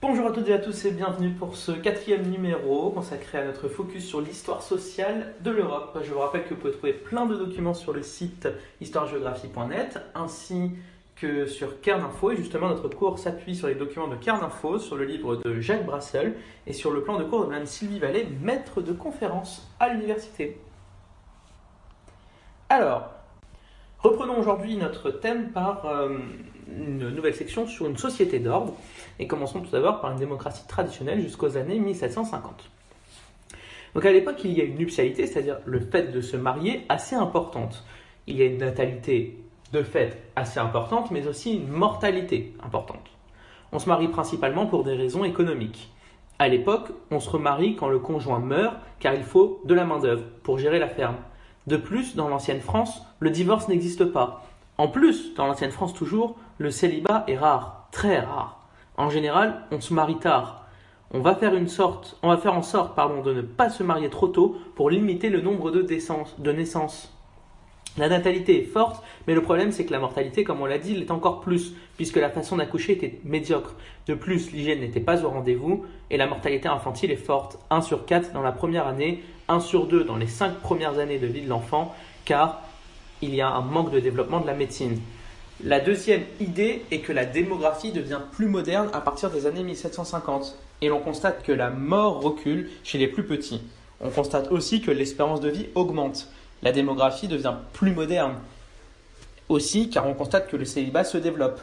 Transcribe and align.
Bonjour 0.00 0.28
à 0.28 0.30
toutes 0.30 0.48
et 0.48 0.52
à 0.52 0.60
tous 0.60 0.84
et 0.84 0.92
bienvenue 0.92 1.30
pour 1.30 1.56
ce 1.56 1.72
quatrième 1.72 2.30
numéro 2.30 2.90
consacré 2.90 3.38
à 3.38 3.44
notre 3.44 3.66
focus 3.66 4.06
sur 4.06 4.20
l'histoire 4.20 4.62
sociale 4.62 5.34
de 5.40 5.50
l'Europe. 5.50 5.98
Je 6.04 6.12
vous 6.12 6.20
rappelle 6.20 6.44
que 6.44 6.50
vous 6.50 6.60
pouvez 6.60 6.72
trouver 6.72 6.92
plein 6.92 7.26
de 7.26 7.34
documents 7.34 7.74
sur 7.74 7.92
le 7.92 8.04
site 8.04 8.46
histoiregéographie.net 8.80 9.98
ainsi 10.14 10.70
que 11.16 11.46
sur 11.46 11.80
Kerninfo. 11.80 12.30
Et 12.30 12.36
justement, 12.36 12.68
notre 12.68 12.88
cours 12.88 13.18
s'appuie 13.18 13.56
sur 13.56 13.66
les 13.66 13.74
documents 13.74 14.06
de 14.06 14.14
Kerninfo, 14.14 14.78
sur 14.78 14.94
le 14.94 15.04
livre 15.04 15.34
de 15.34 15.60
Jacques 15.60 15.84
Brassel 15.84 16.36
et 16.68 16.72
sur 16.72 16.92
le 16.92 17.02
plan 17.02 17.18
de 17.18 17.24
cours 17.24 17.40
de 17.42 17.50
Mme 17.50 17.66
Sylvie 17.66 17.98
Vallée, 17.98 18.28
maître 18.40 18.80
de 18.80 18.92
conférence 18.92 19.68
à 19.80 19.88
l'université. 19.88 20.60
Alors, 22.68 23.10
reprenons 23.98 24.38
aujourd'hui 24.38 24.76
notre 24.76 25.10
thème 25.10 25.50
par 25.50 25.86
euh, 25.86 26.18
une 26.68 27.10
nouvelle 27.10 27.34
section 27.34 27.66
sur 27.66 27.86
une 27.86 27.96
société 27.96 28.38
d'ordre 28.38 28.74
et 29.18 29.26
commençons 29.26 29.60
tout 29.60 29.70
d'abord 29.70 30.00
par 30.00 30.12
une 30.12 30.18
démocratie 30.18 30.66
traditionnelle 30.66 31.20
jusqu'aux 31.20 31.56
années 31.56 31.78
1750. 31.78 32.70
Donc 33.94 34.04
à 34.04 34.12
l'époque, 34.12 34.40
il 34.44 34.52
y 34.52 34.60
a 34.60 34.64
une 34.64 34.76
nuptialité, 34.76 35.26
c'est-à-dire 35.26 35.58
le 35.64 35.80
fait 35.80 36.12
de 36.12 36.20
se 36.20 36.36
marier, 36.36 36.84
assez 36.88 37.16
importante. 37.16 37.84
Il 38.26 38.36
y 38.36 38.42
a 38.42 38.46
une 38.46 38.58
natalité 38.58 39.38
de 39.72 39.82
fait 39.82 40.22
assez 40.36 40.60
importante, 40.60 41.10
mais 41.10 41.26
aussi 41.26 41.56
une 41.56 41.68
mortalité 41.68 42.54
importante. 42.62 43.04
On 43.72 43.78
se 43.78 43.88
marie 43.88 44.08
principalement 44.08 44.66
pour 44.66 44.84
des 44.84 44.94
raisons 44.94 45.24
économiques. 45.24 45.90
À 46.38 46.48
l'époque, 46.48 46.90
on 47.10 47.20
se 47.20 47.28
remarie 47.28 47.76
quand 47.76 47.88
le 47.88 47.98
conjoint 47.98 48.38
meurt, 48.38 48.76
car 49.00 49.14
il 49.14 49.24
faut 49.24 49.60
de 49.64 49.74
la 49.74 49.84
main-d'œuvre 49.84 50.24
pour 50.42 50.58
gérer 50.58 50.78
la 50.78 50.88
ferme. 50.88 51.16
De 51.66 51.76
plus, 51.76 52.14
dans 52.14 52.28
l'ancienne 52.28 52.60
France, 52.60 53.02
le 53.18 53.30
divorce 53.30 53.68
n'existe 53.68 54.04
pas. 54.04 54.46
En 54.78 54.88
plus, 54.88 55.34
dans 55.34 55.46
l'ancienne 55.46 55.72
France 55.72 55.92
toujours, 55.92 56.36
le 56.58 56.70
célibat 56.70 57.24
est 57.28 57.38
rare, 57.38 57.88
très 57.92 58.18
rare. 58.18 58.60
En 58.96 59.10
général, 59.10 59.62
on 59.70 59.80
se 59.80 59.94
marie 59.94 60.18
tard. 60.18 60.66
On 61.12 61.20
va 61.20 61.34
faire, 61.34 61.54
une 61.54 61.68
sorte, 61.68 62.18
on 62.22 62.28
va 62.28 62.36
faire 62.36 62.52
en 62.52 62.62
sorte 62.62 62.94
pardon, 62.94 63.22
de 63.22 63.32
ne 63.32 63.42
pas 63.42 63.70
se 63.70 63.82
marier 63.82 64.10
trop 64.10 64.28
tôt 64.28 64.56
pour 64.74 64.90
limiter 64.90 65.30
le 65.30 65.40
nombre 65.40 65.70
de, 65.70 65.80
de 65.82 66.52
naissances. 66.52 67.14
La 67.96 68.08
natalité 68.08 68.60
est 68.60 68.66
forte, 68.66 69.02
mais 69.26 69.34
le 69.34 69.42
problème 69.42 69.72
c'est 69.72 69.86
que 69.86 69.92
la 69.92 69.98
mortalité, 69.98 70.44
comme 70.44 70.60
on 70.60 70.66
l'a 70.66 70.78
dit, 70.78 70.94
l'est 70.94 71.10
encore 71.10 71.40
plus, 71.40 71.74
puisque 71.96 72.16
la 72.16 72.28
façon 72.28 72.56
d'accoucher 72.56 72.92
était 72.92 73.20
médiocre. 73.24 73.74
De 74.06 74.14
plus, 74.14 74.52
l'hygiène 74.52 74.80
n'était 74.80 75.00
pas 75.00 75.24
au 75.24 75.30
rendez-vous, 75.30 75.86
et 76.10 76.16
la 76.16 76.26
mortalité 76.26 76.68
infantile 76.68 77.10
est 77.10 77.16
forte, 77.16 77.58
1 77.70 77.80
sur 77.80 78.04
4 78.04 78.32
dans 78.32 78.42
la 78.42 78.52
première 78.52 78.86
année, 78.86 79.22
1 79.48 79.60
sur 79.60 79.86
2 79.86 80.04
dans 80.04 80.16
les 80.16 80.26
5 80.26 80.58
premières 80.60 80.98
années 80.98 81.18
de 81.18 81.26
vie 81.26 81.42
de 81.42 81.48
l'enfant, 81.48 81.94
car 82.24 82.62
il 83.22 83.34
y 83.34 83.40
a 83.40 83.48
un 83.48 83.62
manque 83.62 83.90
de 83.90 84.00
développement 84.00 84.40
de 84.40 84.46
la 84.46 84.54
médecine. 84.54 85.00
La 85.64 85.80
deuxième 85.80 86.22
idée 86.40 86.84
est 86.92 87.00
que 87.00 87.12
la 87.12 87.24
démographie 87.24 87.90
devient 87.90 88.20
plus 88.30 88.46
moderne 88.46 88.88
à 88.92 89.00
partir 89.00 89.28
des 89.28 89.46
années 89.46 89.64
1750, 89.64 90.56
et 90.82 90.88
l'on 90.88 91.00
constate 91.00 91.42
que 91.42 91.50
la 91.50 91.70
mort 91.70 92.22
recule 92.22 92.70
chez 92.84 92.96
les 92.98 93.08
plus 93.08 93.24
petits. 93.24 93.60
On 94.00 94.10
constate 94.10 94.52
aussi 94.52 94.80
que 94.80 94.92
l'espérance 94.92 95.40
de 95.40 95.48
vie 95.48 95.66
augmente 95.74 96.28
la 96.62 96.70
démographie 96.70 97.26
devient 97.26 97.54
plus 97.72 97.90
moderne. 97.90 98.34
Aussi, 99.48 99.90
car 99.90 100.06
on 100.06 100.14
constate 100.14 100.48
que 100.48 100.56
le 100.56 100.64
célibat 100.64 101.02
se 101.04 101.18
développe. 101.18 101.60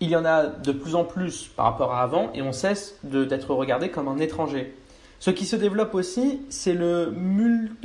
Il 0.00 0.10
y 0.10 0.16
en 0.16 0.24
a 0.24 0.46
de 0.46 0.72
plus 0.72 0.94
en 0.94 1.04
plus 1.04 1.48
par 1.56 1.66
rapport 1.66 1.94
à 1.94 2.02
avant 2.02 2.30
et 2.34 2.42
on 2.42 2.52
cesse 2.52 2.98
d'être 3.04 3.54
regardé 3.54 3.88
comme 3.88 4.08
un 4.08 4.18
étranger. 4.18 4.74
Ce 5.20 5.30
qui 5.30 5.46
se 5.46 5.54
développe 5.54 5.94
aussi, 5.94 6.40
c'est 6.48 6.74
le 6.74 7.14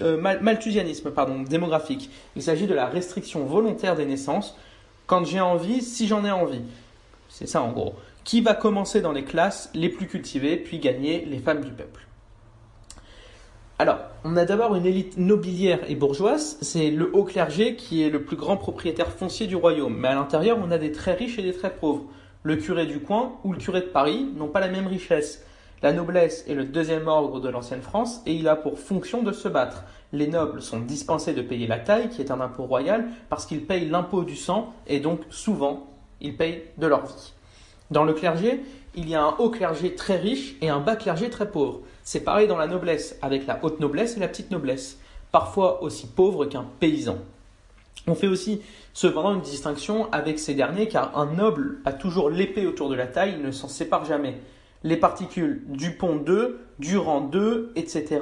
euh, 0.02 0.18
malthusianisme 0.42 1.14
démographique. 1.48 2.10
Il 2.36 2.42
s'agit 2.42 2.66
de 2.66 2.74
la 2.74 2.88
restriction 2.88 3.46
volontaire 3.46 3.96
des 3.96 4.06
naissances 4.06 4.58
quand 5.08 5.26
j'ai 5.26 5.42
envie, 5.42 5.82
si 5.82 6.06
j'en 6.06 6.24
ai 6.24 6.32
envie. 6.32 6.62
C'est 7.30 7.48
ça 7.48 7.62
en 7.62 7.72
gros. 7.72 7.96
Qui 8.24 8.42
va 8.42 8.54
commencer 8.54 9.02
dans 9.02 9.14
les 9.14 9.24
classes 9.24 9.72
les 9.74 9.90
plus 9.90 10.08
cultivées, 10.08 10.58
puis 10.58 10.80
gagner 10.80 11.26
les 11.26 11.40
femmes 11.40 11.64
du 11.64 11.72
peuple? 11.72 12.06
Alors, 13.80 14.00
on 14.24 14.36
a 14.36 14.44
d'abord 14.44 14.76
une 14.76 14.86
élite 14.86 15.18
nobiliaire 15.18 15.80
et 15.88 15.96
bourgeoise, 15.96 16.58
c'est 16.62 16.90
le 16.90 17.16
haut 17.16 17.24
clergé 17.24 17.76
qui 17.76 18.04
est 18.04 18.10
le 18.10 18.24
plus 18.24 18.36
grand 18.36 18.58
propriétaire 18.58 19.12
foncier 19.12 19.46
du 19.46 19.56
royaume. 19.56 19.96
Mais 19.96 20.08
à 20.08 20.16
l'intérieur, 20.16 20.58
on 20.62 20.72
a 20.72 20.80
des 20.80 20.92
très 20.92 21.14
riches 21.14 21.38
et 21.38 21.44
des 21.44 21.54
très 21.54 21.70
pauvres. 21.70 22.06
Le 22.42 22.56
curé 22.56 22.86
du 22.86 23.00
coin 23.00 23.34
ou 23.44 23.54
le 23.54 23.60
curé 23.60 23.82
de 23.82 23.86
Paris 23.86 24.28
n'ont 24.36 24.48
pas 24.48 24.62
la 24.62 24.68
même 24.68 24.88
richesse. 24.88 25.46
La 25.84 25.94
noblesse 25.94 26.44
est 26.48 26.56
le 26.56 26.66
deuxième 26.66 27.08
ordre 27.08 27.40
de 27.40 27.50
l'ancienne 27.50 27.84
France 27.84 28.22
et 28.26 28.34
il 28.34 28.48
a 28.48 28.56
pour 28.56 28.80
fonction 28.80 29.22
de 29.22 29.32
se 29.32 29.48
battre. 29.48 29.84
Les 30.14 30.28
nobles 30.28 30.62
sont 30.62 30.80
dispensés 30.80 31.34
de 31.34 31.42
payer 31.42 31.68
la 31.68 31.80
taille, 31.80 32.10
qui 32.10 32.22
est 32.22 32.32
un 32.32 32.40
impôt 32.40 32.64
royal, 32.64 33.08
parce 33.30 33.46
qu'ils 33.46 33.66
payent 33.66 33.90
l'impôt 33.90 34.24
du 34.24 34.36
sang 34.36 34.74
et 34.88 35.00
donc 35.00 35.22
souvent 35.30 35.88
ils 36.22 36.36
payent 36.36 36.64
de 36.78 36.88
leur 36.88 37.06
vie. 37.06 37.34
Dans 37.92 38.04
le 38.04 38.14
clergé, 38.14 38.62
il 38.96 39.10
y 39.10 39.16
a 39.16 39.24
un 39.24 39.36
haut 39.38 39.50
clergé 39.50 39.96
très 39.96 40.18
riche 40.18 40.56
et 40.62 40.70
un 40.70 40.80
bas 40.80 40.96
clergé 40.96 41.30
très 41.30 41.50
pauvre. 41.50 41.82
C'est 42.04 42.22
pareil 42.22 42.48
dans 42.48 42.58
la 42.58 42.68
noblesse, 42.68 43.18
avec 43.22 43.46
la 43.48 43.60
haute 43.64 43.80
noblesse 43.80 44.18
et 44.18 44.20
la 44.20 44.28
petite 44.28 44.52
noblesse, 44.52 45.00
parfois 45.32 45.84
aussi 45.84 46.08
pauvre 46.08 46.46
qu'un 46.46 46.66
paysan. 46.80 47.18
On 48.08 48.16
fait 48.16 48.28
aussi 48.28 48.62
cependant 48.94 49.36
une 49.36 49.42
distinction 49.42 50.12
avec 50.12 50.40
ces 50.40 50.54
derniers 50.54 50.88
car 50.88 51.18
un 51.18 51.34
noble 51.34 51.80
a 51.86 51.92
toujours 51.92 52.30
l'épée 52.30 52.66
autour 52.66 52.90
de 52.90 52.96
la 52.96 53.08
taille, 53.08 53.36
il 53.38 53.44
ne 53.44 53.52
s'en 53.52 53.68
sépare 53.68 54.06
jamais. 54.06 54.40
Les 54.84 54.98
particules 54.98 55.64
Dupont 55.68 56.16
2, 56.16 56.60
Durand 56.80 57.22
2, 57.22 57.74
etc. 57.76 58.22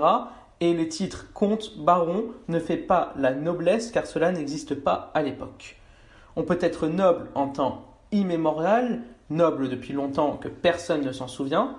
et 0.61 0.73
les 0.73 0.87
titres 0.87 1.27
comte, 1.33 1.77
baron 1.77 2.25
ne 2.47 2.59
fait 2.59 2.77
pas 2.77 3.13
la 3.17 3.31
noblesse 3.31 3.91
car 3.91 4.05
cela 4.05 4.31
n'existe 4.31 4.75
pas 4.75 5.11
à 5.13 5.21
l'époque. 5.21 5.77
On 6.35 6.43
peut 6.43 6.59
être 6.61 6.87
noble 6.87 7.27
en 7.35 7.47
temps 7.47 7.85
immémorial, 8.11 9.01
noble 9.29 9.69
depuis 9.69 9.93
longtemps 9.93 10.37
que 10.37 10.47
personne 10.47 11.05
ne 11.05 11.11
s'en 11.11 11.27
souvient, 11.27 11.75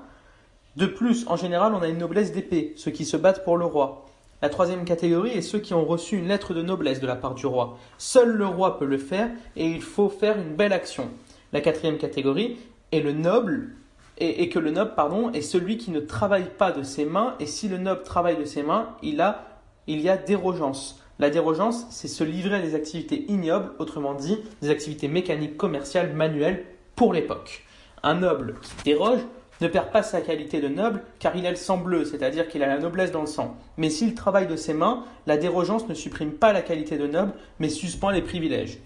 de 0.76 0.84
plus, 0.84 1.26
en 1.26 1.36
général, 1.36 1.72
on 1.74 1.80
a 1.80 1.88
une 1.88 1.98
noblesse 1.98 2.32
d'épée, 2.32 2.74
ceux 2.76 2.90
qui 2.90 3.06
se 3.06 3.16
battent 3.16 3.44
pour 3.44 3.56
le 3.56 3.64
roi. 3.64 4.04
La 4.42 4.50
troisième 4.50 4.84
catégorie 4.84 5.30
est 5.30 5.40
ceux 5.42 5.58
qui 5.58 5.72
ont 5.72 5.86
reçu 5.86 6.18
une 6.18 6.28
lettre 6.28 6.52
de 6.52 6.60
noblesse 6.60 7.00
de 7.00 7.06
la 7.06 7.16
part 7.16 7.34
du 7.34 7.46
roi. 7.46 7.78
Seul 7.96 8.36
le 8.36 8.46
roi 8.46 8.78
peut 8.78 8.84
le 8.84 8.98
faire 8.98 9.30
et 9.56 9.66
il 9.66 9.80
faut 9.80 10.10
faire 10.10 10.38
une 10.38 10.54
belle 10.54 10.74
action. 10.74 11.08
La 11.54 11.62
quatrième 11.62 11.96
catégorie 11.96 12.58
est 12.92 13.00
le 13.00 13.12
noble 13.12 13.70
et, 14.18 14.48
que 14.48 14.58
le 14.58 14.70
noble 14.70 14.94
pardon 14.94 15.30
est 15.32 15.42
celui 15.42 15.76
qui 15.76 15.90
ne 15.90 16.00
travaille 16.00 16.48
pas 16.56 16.72
de 16.72 16.82
ses 16.82 17.04
mains 17.04 17.34
et 17.38 17.46
si 17.46 17.68
le 17.68 17.78
noble 17.78 18.02
travaille 18.02 18.38
de 18.38 18.44
ses 18.44 18.62
mains, 18.62 18.96
il 19.02 19.20
a 19.20 19.56
il 19.86 20.00
y 20.00 20.08
a 20.08 20.16
dérogeance. 20.16 21.02
La 21.18 21.30
dérogeance, 21.30 21.86
c'est 21.90 22.08
se 22.08 22.24
livrer 22.24 22.56
à 22.56 22.60
des 22.60 22.74
activités 22.74 23.24
ignobles, 23.30 23.72
autrement 23.78 24.14
dit, 24.14 24.38
des 24.60 24.70
activités 24.70 25.08
mécaniques, 25.08 25.56
commerciales, 25.56 26.12
manuelles 26.12 26.64
pour 26.94 27.12
l'époque. 27.12 27.64
Un 28.02 28.14
noble 28.14 28.56
qui 28.60 28.84
déroge 28.84 29.20
ne 29.60 29.68
perd 29.68 29.90
pas 29.90 30.02
sa 30.02 30.20
qualité 30.20 30.60
de 30.60 30.68
noble, 30.68 31.02
car 31.18 31.34
il 31.34 31.46
a 31.46 31.50
le 31.50 31.56
sang 31.56 31.78
bleu, 31.78 32.04
c'est-à-dire 32.04 32.48
qu'il 32.48 32.62
a 32.62 32.66
la 32.66 32.78
noblesse 32.78 33.12
dans 33.12 33.22
le 33.22 33.26
sang. 33.26 33.56
Mais 33.78 33.88
s'il 33.88 34.14
travaille 34.14 34.46
de 34.46 34.56
ses 34.56 34.74
mains, 34.74 35.04
la 35.26 35.38
dérogeance 35.38 35.88
ne 35.88 35.94
supprime 35.94 36.32
pas 36.32 36.52
la 36.52 36.60
qualité 36.62 36.98
de 36.98 37.06
noble, 37.06 37.32
mais 37.58 37.70
suspend 37.70 38.10
les 38.10 38.22
privilèges 38.22 38.80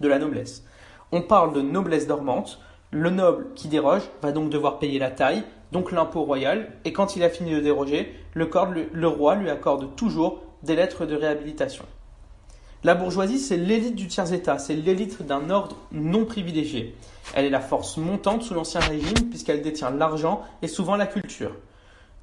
de 0.00 0.08
la 0.08 0.18
noblesse. 0.18 0.64
On 1.12 1.22
parle 1.22 1.54
de 1.54 1.62
noblesse 1.62 2.06
dormante. 2.06 2.60
Le 2.92 3.10
noble 3.10 3.46
qui 3.54 3.68
déroge 3.68 4.02
va 4.20 4.32
donc 4.32 4.50
devoir 4.50 4.80
payer 4.80 4.98
la 4.98 5.12
taille, 5.12 5.44
donc 5.70 5.92
l'impôt 5.92 6.22
royal, 6.22 6.72
et 6.84 6.92
quand 6.92 7.14
il 7.14 7.22
a 7.22 7.30
fini 7.30 7.52
de 7.52 7.60
déroger, 7.60 8.12
le, 8.34 9.06
roi 9.06 9.36
lui 9.36 9.48
accorde 9.48 9.94
toujours 9.94 10.42
des 10.64 10.74
lettres 10.74 11.06
de 11.06 11.14
réhabilitation. 11.14 11.84
La 12.82 12.96
bourgeoisie, 12.96 13.38
c'est 13.38 13.56
l'élite 13.56 13.94
du 13.94 14.08
tiers-État, 14.08 14.58
c'est 14.58 14.74
l'élite 14.74 15.22
d'un 15.22 15.50
ordre 15.50 15.76
non 15.92 16.24
privilégié. 16.24 16.96
Elle 17.34 17.44
est 17.44 17.50
la 17.50 17.60
force 17.60 17.96
montante 17.96 18.42
sous 18.42 18.54
l'Ancien 18.54 18.80
Régime 18.80 19.28
puisqu'elle 19.28 19.62
détient 19.62 19.90
l'argent 19.90 20.42
et 20.62 20.66
souvent 20.66 20.96
la 20.96 21.06
culture. 21.06 21.52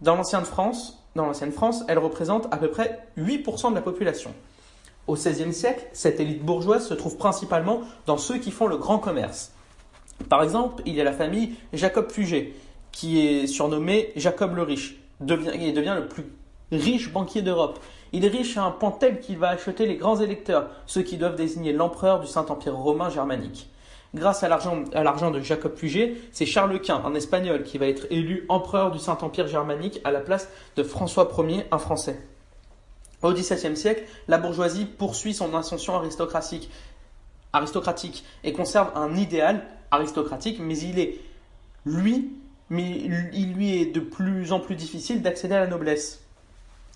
Dans 0.01 0.15
l'ancienne 0.15 0.43
France, 0.43 1.01
dans 1.15 1.25
l'ancienne 1.25 1.51
France, 1.53 1.85
elle 1.87 1.99
représente 1.99 2.51
à 2.51 2.57
peu 2.57 2.69
près 2.69 3.07
8% 3.17 3.69
de 3.69 3.75
la 3.75 3.81
population. 3.81 4.33
Au 5.07 5.13
XVIe 5.13 5.53
siècle, 5.53 5.87
cette 5.93 6.19
élite 6.19 6.43
bourgeoise 6.43 6.85
se 6.85 6.93
trouve 6.93 7.15
principalement 7.15 7.81
dans 8.05 8.17
ceux 8.17 8.39
qui 8.39 8.51
font 8.51 8.67
le 8.67 8.77
grand 8.77 8.99
commerce. 8.99 9.53
Par 10.29 10.43
exemple, 10.43 10.81
il 10.85 10.95
y 10.95 11.01
a 11.01 11.03
la 11.03 11.13
famille 11.13 11.55
Jacob 11.73 12.11
Puget, 12.11 12.53
qui 12.91 13.25
est 13.25 13.47
surnommé 13.47 14.11
Jacob 14.15 14.55
le 14.55 14.63
Riche, 14.63 14.95
il 15.21 15.73
devient 15.73 15.95
le 15.95 16.07
plus 16.07 16.25
riche 16.71 17.11
banquier 17.11 17.41
d'Europe. 17.41 17.79
Il 18.13 18.25
est 18.25 18.29
riche 18.29 18.57
à 18.57 18.63
un 18.63 18.71
point 18.71 18.91
tel 18.91 19.19
qu'il 19.19 19.37
va 19.37 19.49
acheter 19.49 19.85
les 19.85 19.95
grands 19.95 20.19
électeurs, 20.19 20.69
ceux 20.85 21.01
qui 21.01 21.17
doivent 21.17 21.35
désigner 21.35 21.73
l'empereur 21.73 22.19
du 22.19 22.27
Saint-Empire 22.27 22.75
romain 22.75 23.09
germanique. 23.09 23.69
Grâce 24.15 24.43
à 24.43 24.47
l'argent 24.47 25.31
de 25.31 25.41
Jacob 25.41 25.73
Puget, 25.73 26.15
c'est 26.31 26.45
Charles 26.45 26.79
Quint, 26.81 27.03
un 27.05 27.13
espagnol, 27.13 27.63
qui 27.63 27.77
va 27.77 27.87
être 27.87 28.07
élu 28.09 28.45
empereur 28.47 28.91
du 28.91 28.99
Saint-Empire 28.99 29.47
germanique 29.47 29.99
à 30.03 30.11
la 30.11 30.21
place 30.21 30.49
de 30.75 30.83
François 30.83 31.29
Ier, 31.37 31.65
un 31.71 31.77
Français. 31.77 32.19
Au 33.21 33.33
XVIIe 33.33 33.75
siècle, 33.75 34.03
la 34.27 34.37
bourgeoisie 34.37 34.85
poursuit 34.85 35.33
son 35.33 35.53
ascension 35.55 35.95
aristocratique 35.95 36.69
et 38.43 38.53
conserve 38.53 38.91
un 38.95 39.15
idéal 39.15 39.65
aristocratique, 39.91 40.59
mais 40.59 40.77
il 40.77 40.99
est, 40.99 41.19
lui, 41.85 42.31
mais 42.69 43.01
il 43.33 43.53
lui 43.53 43.81
est 43.81 43.85
de 43.85 43.99
plus 43.99 44.51
en 44.51 44.59
plus 44.59 44.75
difficile 44.75 45.21
d'accéder 45.21 45.55
à 45.55 45.59
la 45.59 45.67
noblesse. 45.67 46.21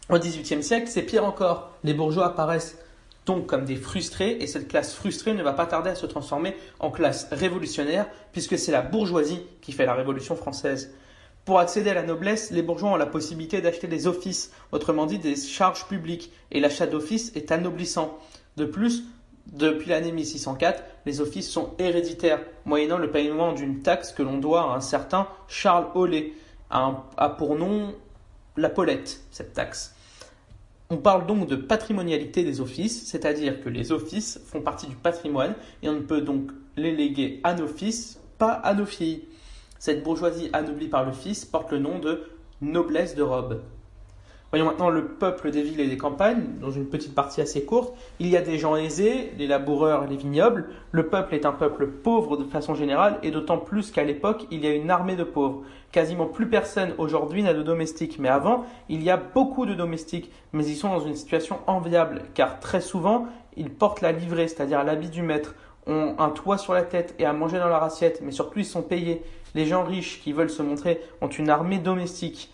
Au 0.10 0.20
XVIIIe 0.20 0.64
siècle, 0.64 0.88
c'est 0.88 1.04
pire 1.04 1.24
encore. 1.24 1.72
Les 1.84 1.94
bourgeois 1.94 2.26
apparaissent 2.26 2.78
donc 3.26 3.46
comme 3.46 3.66
des 3.66 3.76
frustrés, 3.76 4.38
et 4.42 4.48
cette 4.48 4.68
classe 4.68 4.96
frustrée 4.96 5.34
ne 5.34 5.44
va 5.44 5.54
pas 5.54 5.68
tarder 5.68 5.92
à 5.92 5.96
se 5.96 6.06
transformer 6.06 6.56
en 6.80 6.92
classe 6.92 7.28
révolutionnaire, 7.32 8.08
puisque 8.32 8.58
c'est 8.58 8.72
la 8.72 8.82
bourgeoisie 8.82 9.42
qui 9.62 9.72
fait 9.72 9.86
la 9.86 9.94
Révolution 9.94 10.36
française. 10.36 10.94
Pour 11.46 11.60
accéder 11.60 11.92
à 11.92 11.94
la 11.94 12.04
noblesse, 12.04 12.52
les 12.52 12.62
bourgeois 12.62 12.92
ont 12.92 12.98
la 12.98 13.06
possibilité 13.06 13.62
d'acheter 13.62 13.88
des 13.88 14.08
offices, 14.08 14.52
autrement 14.72 15.06
dit 15.06 15.18
des 15.18 15.36
charges 15.36 15.88
publiques, 15.88 16.32
et 16.52 16.60
l'achat 16.60 16.88
d'offices 16.88 17.32
est 17.36 17.52
anoblissant. 17.52 18.18
De 18.58 18.66
plus, 18.66 19.06
depuis 19.52 19.90
l'année 19.90 20.12
1604, 20.12 20.84
les 21.06 21.22
offices 21.22 21.50
sont 21.50 21.72
héréditaires, 21.78 22.42
moyennant 22.66 22.98
le 22.98 23.12
paiement 23.12 23.54
d'une 23.54 23.82
taxe 23.82 24.12
que 24.12 24.24
l'on 24.24 24.38
doit 24.38 24.62
à 24.62 24.76
un 24.76 24.82
certain 24.82 25.28
Charles 25.48 25.88
Hollet, 25.94 26.34
a 26.70 27.30
pour 27.38 27.56
nom 27.56 27.94
la 28.56 28.70
Paulette, 28.70 29.22
cette 29.32 29.54
taxe. 29.54 29.96
On 30.90 30.98
parle 30.98 31.26
donc 31.26 31.48
de 31.48 31.56
patrimonialité 31.56 32.44
des 32.44 32.62
offices, 32.62 33.08
c'est-à-dire 33.08 33.62
que 33.62 33.70
les 33.70 33.92
offices 33.92 34.42
font 34.46 34.62
partie 34.62 34.88
du 34.88 34.96
patrimoine 34.96 35.56
et 35.84 35.90
on 35.90 35.94
ne 35.94 36.00
peut 36.02 36.22
donc 36.22 36.52
les 36.76 36.94
léguer 36.94 37.40
à 37.44 37.54
nos 37.54 37.68
fils, 37.68 38.20
pas 38.38 38.52
à 38.52 38.74
nos 38.74 38.86
filles. 38.86 39.24
Cette 39.80 40.04
bourgeoisie 40.04 40.50
anoblie 40.54 40.90
par 40.90 41.06
le 41.06 41.12
Fils 41.12 41.44
porte 41.44 41.72
le 41.72 41.80
nom 41.80 42.00
de 42.00 42.24
noblesse 42.62 43.16
de 43.16 43.24
robe. 43.24 43.62
Voyons 44.52 44.66
maintenant 44.66 44.90
le 44.90 45.06
peuple 45.06 45.50
des 45.50 45.62
villes 45.62 45.80
et 45.80 45.88
des 45.88 45.98
campagnes, 45.98 46.44
dans 46.60 46.72
une 46.72 46.88
petite 46.88 47.16
partie 47.16 47.40
assez 47.40 47.64
courte. 47.64 47.94
Il 48.20 48.28
y 48.28 48.36
a 48.36 48.42
des 48.42 48.60
gens 48.60 48.76
aisés, 48.76 49.32
les 49.38 49.48
laboureurs, 49.48 50.08
les 50.08 50.18
vignobles. 50.18 50.68
Le 50.92 51.08
peuple 51.08 51.36
est 51.36 51.46
un 51.46 51.54
peuple 51.54 51.88
pauvre 51.88 52.36
de 52.36 52.44
façon 52.44 52.76
générale, 52.76 53.18
et 53.24 53.32
d'autant 53.32 53.58
plus 53.58 53.92
qu'à 53.92 54.04
l'époque, 54.04 54.48
il 54.52 54.66
y 54.66 54.68
a 54.68 54.74
une 54.74 54.92
armée 54.92 55.16
de 55.16 55.24
pauvres. 55.24 55.64
Quasiment 55.94 56.26
plus 56.26 56.50
personne 56.50 56.94
aujourd'hui 56.98 57.44
n'a 57.44 57.54
de 57.54 57.64
domestiques, 57.64 58.20
mais 58.20 58.28
avant, 58.28 58.66
il 58.90 59.02
y 59.04 59.10
a 59.10 59.16
beaucoup 59.16 59.66
de 59.66 59.74
domestiques, 59.74 60.30
mais 60.52 60.66
ils 60.66 60.76
sont 60.76 60.90
dans 60.90 61.00
une 61.00 61.16
situation 61.16 61.60
enviable, 61.66 62.24
car 62.34 62.60
très 62.60 62.82
souvent, 62.82 63.28
ils 63.56 63.70
portent 63.70 64.02
la 64.02 64.12
livrée, 64.12 64.50
c'est-à-dire 64.50 64.84
l'habit 64.84 65.10
du 65.10 65.22
maître, 65.22 65.56
ont 65.88 66.16
un 66.20 66.30
toit 66.30 66.58
sur 66.58 66.74
la 66.74 66.84
tête 66.84 67.16
et 67.20 67.26
à 67.26 67.32
manger 67.32 67.58
dans 67.58 67.70
leur 67.70 67.84
assiette, 67.84 68.20
mais 68.22 68.32
surtout 68.32 68.60
ils 68.60 68.66
sont 68.66 68.82
payés. 68.82 69.22
Les 69.56 69.66
gens 69.66 69.84
riches 69.84 70.20
qui 70.22 70.34
veulent 70.34 70.50
se 70.50 70.62
montrer 70.62 71.00
ont 71.22 71.30
une 71.30 71.50
armée 71.50 71.80
domestique. 71.80 72.52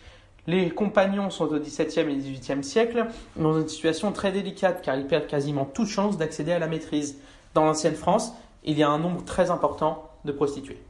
Les 0.47 0.69
compagnons 0.69 1.29
sont 1.29 1.45
au 1.45 1.59
XVIIe 1.59 2.09
et 2.09 2.15
XVIIIe 2.15 2.63
siècle 2.63 3.07
dans 3.35 3.59
une 3.59 3.67
situation 3.67 4.13
très 4.13 4.31
délicate 4.31 4.81
car 4.81 4.95
ils 4.95 5.05
perdent 5.05 5.27
quasiment 5.27 5.65
toute 5.65 5.89
chance 5.89 6.17
d'accéder 6.17 6.53
à 6.53 6.59
la 6.59 6.67
maîtrise. 6.67 7.17
Dans 7.53 7.65
l'ancienne 7.65 7.95
France, 7.95 8.31
il 8.63 8.77
y 8.77 8.83
a 8.83 8.89
un 8.89 8.97
nombre 8.97 9.25
très 9.25 9.51
important 9.51 10.09
de 10.23 10.31
prostituées. 10.31 10.81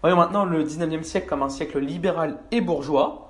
Voyons 0.00 0.16
maintenant 0.16 0.46
le 0.46 0.62
XIXe 0.62 1.06
siècle 1.06 1.28
comme 1.28 1.42
un 1.42 1.50
siècle 1.50 1.78
libéral 1.78 2.38
et 2.50 2.62
bourgeois. 2.62 3.23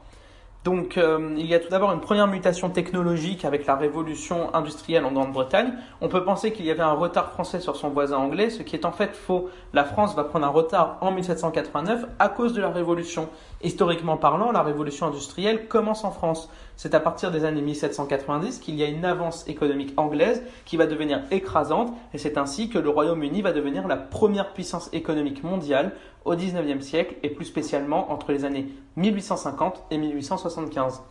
Donc 0.65 0.97
euh, 0.97 1.35
il 1.37 1.45
y 1.45 1.55
a 1.55 1.61
tout 1.61 1.69
d'abord 1.69 1.93
une 1.93 2.01
première 2.01 2.27
mutation 2.27 2.71
technologique 2.71 3.45
avec 3.45 3.67
la 3.67 3.77
révolution 3.77 4.55
industrielle 4.55 5.05
en 5.05 5.13
Grande-Bretagne. 5.13 5.75
On 6.01 6.09
peut 6.09 6.25
penser 6.25 6.55
qu'il 6.55 6.65
y 6.65 6.71
avait 6.71 6.81
un 6.81 6.95
retard 6.95 7.33
français 7.33 7.61
sur 7.61 7.77
son 7.77 7.91
voisin 7.91 8.17
anglais, 8.17 8.49
ce 8.49 8.63
qui 8.63 8.75
est 8.75 8.87
en 8.87 8.93
fait 8.93 9.15
faux. 9.15 9.51
La 9.75 9.85
France 9.85 10.17
va 10.17 10.25
prendre 10.25 10.47
un 10.47 10.51
retard 10.51 10.97
en 11.03 11.11
1789 11.11 12.07
à 12.19 12.31
cause 12.31 12.55
de 12.55 12.63
la 12.63 12.71
révolution. 12.71 13.29
Historiquement 13.63 14.17
parlant, 14.17 14.53
la 14.53 14.63
révolution 14.63 15.07
industrielle 15.07 15.69
commence 15.69 16.03
en 16.03 16.11
France. 16.11 16.49
C'est 16.77 16.95
à 16.95 17.01
partir 17.01 17.31
des 17.31 17.45
années 17.45 17.61
1790 17.61 18.59
qu'il 18.59 18.75
y 18.75 18.83
a 18.83 18.87
une 18.87 19.05
avance 19.05 19.47
économique 19.47 19.93
anglaise 19.99 20.43
qui 20.65 20.79
va 20.79 20.87
devenir 20.87 21.21
écrasante 21.31 21.93
et 22.15 22.19
c'est 22.19 22.39
ainsi 22.39 22.71
que 22.71 22.79
le 22.79 22.89
Royaume-Uni 22.89 23.43
va 23.43 23.53
devenir 23.53 23.87
la 23.87 23.97
première 23.97 24.55
puissance 24.55 24.89
économique 24.95 25.45
mondiale 25.45 25.93
au 26.25 26.35
XIXe 26.35 26.85
siècle 26.85 27.15
et 27.23 27.31
plus 27.31 27.45
spécialement 27.45 28.13
entre 28.13 28.33
les 28.33 28.45
années 28.45 28.67
1850 28.97 29.85
et 29.91 29.99
1875. 29.99 31.03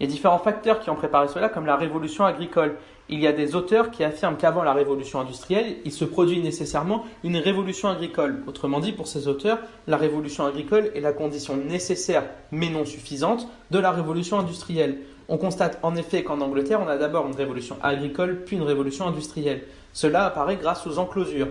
Il 0.00 0.06
y 0.06 0.08
a 0.08 0.12
différents 0.12 0.38
facteurs 0.38 0.78
qui 0.78 0.90
ont 0.90 0.94
préparé 0.94 1.26
cela, 1.26 1.48
comme 1.48 1.66
la 1.66 1.76
révolution 1.76 2.24
agricole. 2.24 2.76
Il 3.08 3.20
y 3.20 3.26
a 3.26 3.32
des 3.32 3.56
auteurs 3.56 3.90
qui 3.90 4.04
affirment 4.04 4.36
qu'avant 4.36 4.62
la 4.62 4.72
révolution 4.72 5.18
industrielle, 5.18 5.78
il 5.84 5.92
se 5.92 6.04
produit 6.04 6.40
nécessairement 6.40 7.04
une 7.24 7.36
révolution 7.36 7.88
agricole. 7.88 8.44
Autrement 8.46 8.78
dit, 8.78 8.92
pour 8.92 9.08
ces 9.08 9.26
auteurs, 9.26 9.58
la 9.88 9.96
révolution 9.96 10.44
agricole 10.46 10.92
est 10.94 11.00
la 11.00 11.12
condition 11.12 11.56
nécessaire, 11.56 12.24
mais 12.52 12.70
non 12.70 12.84
suffisante, 12.84 13.48
de 13.72 13.78
la 13.78 13.90
révolution 13.90 14.38
industrielle. 14.38 14.98
On 15.28 15.36
constate 15.36 15.78
en 15.82 15.96
effet 15.96 16.22
qu'en 16.22 16.40
Angleterre, 16.40 16.80
on 16.80 16.88
a 16.88 16.96
d'abord 16.96 17.26
une 17.26 17.34
révolution 17.34 17.76
agricole, 17.82 18.44
puis 18.44 18.56
une 18.56 18.62
révolution 18.62 19.08
industrielle. 19.08 19.64
Cela 19.92 20.26
apparaît 20.26 20.56
grâce 20.56 20.86
aux 20.86 20.98
enclosures. 20.98 21.48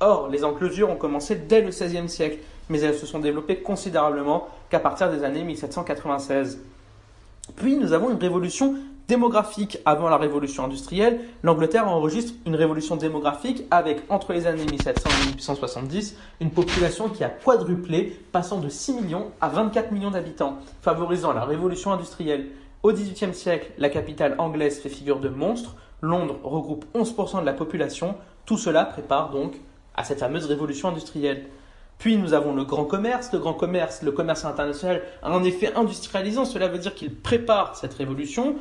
Or, 0.00 0.28
les 0.28 0.44
enclosures 0.44 0.90
ont 0.90 0.96
commencé 0.96 1.34
dès 1.34 1.60
le 1.60 1.70
XVIe 1.70 2.08
siècle, 2.08 2.38
mais 2.68 2.80
elles 2.80 2.94
se 2.94 3.06
sont 3.06 3.18
développées 3.18 3.58
considérablement 3.58 4.48
qu'à 4.70 4.78
partir 4.78 5.10
des 5.10 5.24
années 5.24 5.44
1796. 5.44 6.60
Puis 7.56 7.76
nous 7.76 7.92
avons 7.92 8.10
une 8.10 8.18
révolution 8.18 8.76
démographique. 9.08 9.78
Avant 9.86 10.08
la 10.08 10.18
révolution 10.18 10.64
industrielle, 10.64 11.20
l'Angleterre 11.42 11.88
enregistre 11.88 12.34
une 12.46 12.54
révolution 12.54 12.96
démographique 12.96 13.64
avec, 13.70 14.02
entre 14.10 14.34
les 14.34 14.46
années 14.46 14.66
1700 14.66 15.08
et 15.08 15.26
1870, 15.28 16.16
une 16.40 16.50
population 16.50 17.08
qui 17.08 17.24
a 17.24 17.30
quadruplé, 17.30 18.20
passant 18.30 18.58
de 18.58 18.68
6 18.68 18.92
millions 18.92 19.30
à 19.40 19.48
24 19.48 19.90
millions 19.92 20.10
d'habitants, 20.10 20.58
favorisant 20.82 21.32
la 21.32 21.44
révolution 21.44 21.92
industrielle. 21.92 22.48
Au 22.82 22.92
XVIIIe 22.92 23.34
siècle, 23.34 23.72
la 23.78 23.88
capitale 23.88 24.36
anglaise 24.38 24.78
fait 24.78 24.90
figure 24.90 25.18
de 25.18 25.28
monstre, 25.28 25.74
Londres 26.00 26.38
regroupe 26.44 26.84
11% 26.94 27.40
de 27.40 27.46
la 27.46 27.52
population, 27.52 28.14
tout 28.46 28.58
cela 28.58 28.84
prépare 28.84 29.30
donc 29.30 29.54
à 29.98 30.04
cette 30.04 30.20
fameuse 30.20 30.46
révolution 30.46 30.88
industrielle. 30.88 31.44
Puis 31.98 32.16
nous 32.16 32.32
avons 32.32 32.54
le 32.54 32.64
grand 32.64 32.84
commerce. 32.84 33.32
Le 33.32 33.40
grand 33.40 33.54
commerce, 33.54 34.02
le 34.02 34.12
commerce 34.12 34.44
international 34.44 35.02
a 35.22 35.32
un 35.32 35.42
effet 35.42 35.74
industrialisant. 35.74 36.44
Cela 36.44 36.68
veut 36.68 36.78
dire 36.78 36.94
qu'il 36.94 37.12
prépare 37.12 37.76
cette 37.76 37.94
révolution 37.94 38.54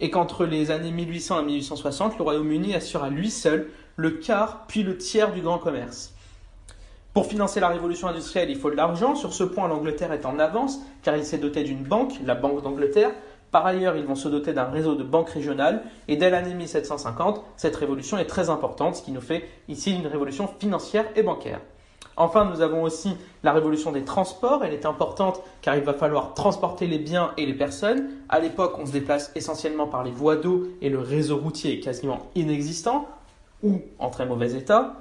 et 0.00 0.10
qu'entre 0.10 0.44
les 0.44 0.70
années 0.70 0.90
1800 0.90 1.40
et 1.40 1.44
1860, 1.44 2.18
le 2.18 2.24
Royaume-Uni 2.24 2.74
assure 2.74 3.02
à 3.02 3.08
lui 3.08 3.30
seul 3.30 3.68
le 3.96 4.10
quart 4.10 4.66
puis 4.68 4.82
le 4.82 4.98
tiers 4.98 5.32
du 5.32 5.40
grand 5.40 5.58
commerce. 5.58 6.12
Pour 7.14 7.26
financer 7.26 7.60
la 7.60 7.68
révolution 7.68 8.08
industrielle, 8.08 8.50
il 8.50 8.58
faut 8.58 8.70
de 8.70 8.76
l'argent. 8.76 9.14
Sur 9.14 9.32
ce 9.32 9.44
point, 9.44 9.68
l'Angleterre 9.68 10.12
est 10.12 10.26
en 10.26 10.38
avance 10.38 10.78
car 11.02 11.16
il 11.16 11.24
s'est 11.24 11.38
doté 11.38 11.62
d'une 11.62 11.84
banque, 11.84 12.12
la 12.24 12.34
Banque 12.34 12.62
d'Angleterre. 12.62 13.12
Par 13.52 13.66
ailleurs, 13.66 13.96
ils 13.96 14.04
vont 14.04 14.14
se 14.14 14.28
doter 14.28 14.54
d'un 14.54 14.64
réseau 14.64 14.94
de 14.94 15.04
banques 15.04 15.28
régionales 15.28 15.82
et 16.08 16.16
dès 16.16 16.30
l'année 16.30 16.54
1750, 16.54 17.44
cette 17.56 17.76
révolution 17.76 18.16
est 18.18 18.24
très 18.24 18.48
importante, 18.48 18.96
ce 18.96 19.02
qui 19.02 19.12
nous 19.12 19.20
fait 19.20 19.46
ici 19.68 19.94
une 19.94 20.06
révolution 20.06 20.48
financière 20.58 21.04
et 21.16 21.22
bancaire. 21.22 21.60
Enfin, 22.16 22.46
nous 22.46 22.62
avons 22.62 22.82
aussi 22.82 23.14
la 23.42 23.52
révolution 23.52 23.92
des 23.92 24.04
transports. 24.04 24.64
Elle 24.64 24.72
est 24.72 24.86
importante 24.86 25.40
car 25.60 25.76
il 25.76 25.82
va 25.82 25.92
falloir 25.92 26.34
transporter 26.34 26.86
les 26.86 26.98
biens 26.98 27.32
et 27.36 27.44
les 27.44 27.54
personnes. 27.54 28.08
À 28.30 28.40
l'époque, 28.40 28.74
on 28.78 28.86
se 28.86 28.92
déplace 28.92 29.30
essentiellement 29.34 29.86
par 29.86 30.02
les 30.02 30.10
voies 30.10 30.36
d'eau 30.36 30.68
et 30.80 30.88
le 30.88 30.98
réseau 30.98 31.36
routier 31.36 31.74
est 31.74 31.80
quasiment 31.80 32.30
inexistant 32.34 33.06
ou 33.62 33.80
en 33.98 34.08
très 34.08 34.26
mauvais 34.26 34.54
état. 34.54 34.94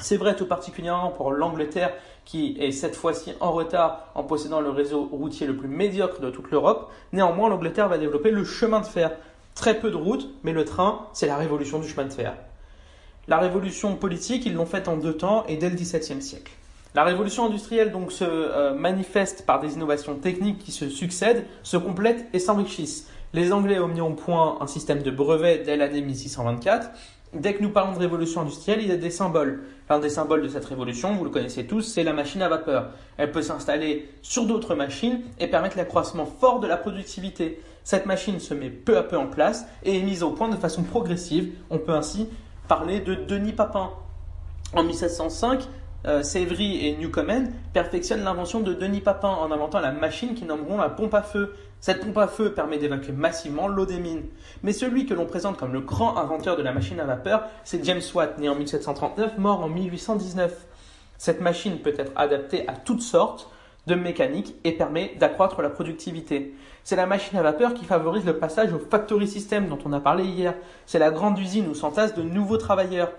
C'est 0.00 0.16
vrai 0.16 0.34
tout 0.34 0.46
particulièrement 0.46 1.10
pour 1.10 1.30
l'Angleterre 1.32 1.92
qui 2.24 2.56
est 2.58 2.72
cette 2.72 2.96
fois-ci 2.96 3.32
en 3.40 3.52
retard 3.52 4.10
en 4.14 4.24
possédant 4.24 4.60
le 4.60 4.70
réseau 4.70 5.08
routier 5.12 5.46
le 5.46 5.56
plus 5.56 5.68
médiocre 5.68 6.20
de 6.20 6.30
toute 6.30 6.50
l'Europe. 6.50 6.90
Néanmoins, 7.12 7.48
l'Angleterre 7.48 7.88
va 7.88 7.98
développer 7.98 8.30
le 8.30 8.44
chemin 8.44 8.80
de 8.80 8.86
fer. 8.86 9.12
Très 9.54 9.78
peu 9.78 9.90
de 9.90 9.96
routes, 9.96 10.28
mais 10.42 10.52
le 10.52 10.64
train, 10.64 11.06
c'est 11.12 11.26
la 11.26 11.36
révolution 11.36 11.78
du 11.78 11.88
chemin 11.88 12.06
de 12.06 12.12
fer. 12.12 12.34
La 13.28 13.38
révolution 13.38 13.94
politique, 13.96 14.46
ils 14.46 14.54
l'ont 14.54 14.66
faite 14.66 14.88
en 14.88 14.96
deux 14.96 15.16
temps 15.16 15.44
et 15.46 15.56
dès 15.56 15.70
le 15.70 15.76
XVIIe 15.76 16.20
siècle. 16.20 16.52
La 16.94 17.04
révolution 17.04 17.46
industrielle 17.46 17.90
donc 17.90 18.12
se 18.12 18.24
euh, 18.24 18.74
manifeste 18.74 19.46
par 19.46 19.60
des 19.60 19.74
innovations 19.74 20.14
techniques 20.14 20.58
qui 20.58 20.72
se 20.72 20.88
succèdent, 20.88 21.44
se 21.62 21.76
complètent 21.76 22.26
et 22.32 22.38
s'enrichissent. 22.38 23.08
Les 23.32 23.52
Anglais 23.52 23.80
ont 23.80 23.88
mis 23.88 24.00
au 24.00 24.10
point 24.10 24.58
un 24.60 24.66
système 24.68 25.02
de 25.02 25.10
brevets 25.10 25.64
dès 25.64 25.76
l'année 25.76 26.02
1624. 26.02 26.90
Dès 27.34 27.54
que 27.54 27.62
nous 27.62 27.70
parlons 27.70 27.94
de 27.94 27.98
révolution 27.98 28.42
industrielle, 28.42 28.80
il 28.80 28.88
y 28.88 28.92
a 28.92 28.96
des 28.96 29.10
symboles. 29.10 29.64
L'un 29.90 29.98
des 29.98 30.08
symboles 30.08 30.42
de 30.42 30.48
cette 30.48 30.64
révolution, 30.64 31.14
vous 31.14 31.24
le 31.24 31.30
connaissez 31.30 31.66
tous, 31.66 31.82
c'est 31.82 32.04
la 32.04 32.12
machine 32.12 32.42
à 32.42 32.48
vapeur. 32.48 32.90
Elle 33.16 33.32
peut 33.32 33.42
s'installer 33.42 34.08
sur 34.22 34.46
d'autres 34.46 34.74
machines 34.74 35.22
et 35.40 35.48
permettre 35.48 35.76
l'accroissement 35.76 36.26
fort 36.26 36.60
de 36.60 36.68
la 36.68 36.76
productivité. 36.76 37.60
Cette 37.82 38.06
machine 38.06 38.38
se 38.38 38.54
met 38.54 38.70
peu 38.70 38.96
à 38.96 39.02
peu 39.02 39.18
en 39.18 39.26
place 39.26 39.66
et 39.82 39.98
est 39.98 40.02
mise 40.02 40.22
au 40.22 40.30
point 40.30 40.48
de 40.48 40.56
façon 40.56 40.84
progressive. 40.84 41.52
On 41.70 41.78
peut 41.78 41.92
ainsi 41.92 42.28
parler 42.68 43.00
de 43.00 43.14
Denis 43.14 43.52
Papin. 43.52 43.90
En 44.72 44.84
1705, 44.84 45.68
euh, 46.06 46.22
et 46.34 46.96
Newcomen 46.98 47.52
perfectionnent 47.72 48.24
l'invention 48.24 48.60
de 48.60 48.74
Denis 48.74 49.00
Papin 49.00 49.28
en 49.28 49.50
inventant 49.50 49.80
la 49.80 49.92
machine 49.92 50.34
qu'ils 50.34 50.46
nommeront 50.46 50.76
la 50.76 50.90
pompe 50.90 51.14
à 51.14 51.22
feu. 51.22 51.54
Cette 51.84 52.00
pompe 52.00 52.16
à 52.16 52.28
feu 52.28 52.54
permet 52.54 52.78
d'évacuer 52.78 53.12
massivement 53.12 53.68
l'eau 53.68 53.84
des 53.84 53.98
mines. 53.98 54.22
Mais 54.62 54.72
celui 54.72 55.04
que 55.04 55.12
l'on 55.12 55.26
présente 55.26 55.58
comme 55.58 55.74
le 55.74 55.82
grand 55.82 56.16
inventeur 56.16 56.56
de 56.56 56.62
la 56.62 56.72
machine 56.72 56.98
à 56.98 57.04
vapeur, 57.04 57.44
c'est 57.62 57.84
James 57.84 58.00
Watt, 58.14 58.38
né 58.38 58.48
en 58.48 58.54
1739, 58.54 59.36
mort 59.36 59.60
en 59.60 59.68
1819. 59.68 60.64
Cette 61.18 61.42
machine 61.42 61.80
peut 61.80 61.92
être 61.98 62.12
adaptée 62.16 62.66
à 62.68 62.72
toutes 62.72 63.02
sortes 63.02 63.50
de 63.86 63.94
mécaniques 63.94 64.54
et 64.64 64.72
permet 64.72 65.14
d'accroître 65.20 65.60
la 65.60 65.68
productivité. 65.68 66.54
C'est 66.84 66.96
la 66.96 67.04
machine 67.04 67.36
à 67.36 67.42
vapeur 67.42 67.74
qui 67.74 67.84
favorise 67.84 68.24
le 68.24 68.38
passage 68.38 68.72
au 68.72 68.78
factory 68.78 69.28
system 69.28 69.68
dont 69.68 69.78
on 69.84 69.92
a 69.92 70.00
parlé 70.00 70.24
hier. 70.24 70.54
C'est 70.86 70.98
la 70.98 71.10
grande 71.10 71.38
usine 71.38 71.68
où 71.68 71.74
s'entassent 71.74 72.14
de 72.14 72.22
nouveaux 72.22 72.56
travailleurs. 72.56 73.12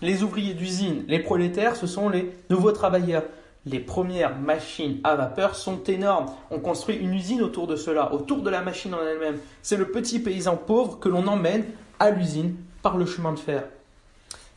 Les 0.00 0.22
ouvriers 0.22 0.54
d'usine, 0.54 1.02
les 1.08 1.18
prolétaires, 1.18 1.74
ce 1.74 1.88
sont 1.88 2.08
les 2.08 2.32
nouveaux 2.50 2.70
travailleurs. 2.70 3.24
Les 3.64 3.78
premières 3.78 4.36
machines 4.36 4.98
à 5.04 5.14
vapeur 5.14 5.54
sont 5.54 5.84
énormes. 5.84 6.26
On 6.50 6.58
construit 6.58 6.96
une 6.96 7.14
usine 7.14 7.42
autour 7.42 7.68
de 7.68 7.76
cela, 7.76 8.12
autour 8.12 8.42
de 8.42 8.50
la 8.50 8.60
machine 8.60 8.92
en 8.92 9.06
elle-même. 9.06 9.38
C'est 9.62 9.76
le 9.76 9.92
petit 9.92 10.18
paysan 10.18 10.56
pauvre 10.56 10.98
que 10.98 11.08
l'on 11.08 11.28
emmène 11.28 11.64
à 12.00 12.10
l'usine 12.10 12.56
par 12.82 12.96
le 12.96 13.06
chemin 13.06 13.32
de 13.32 13.38
fer. 13.38 13.62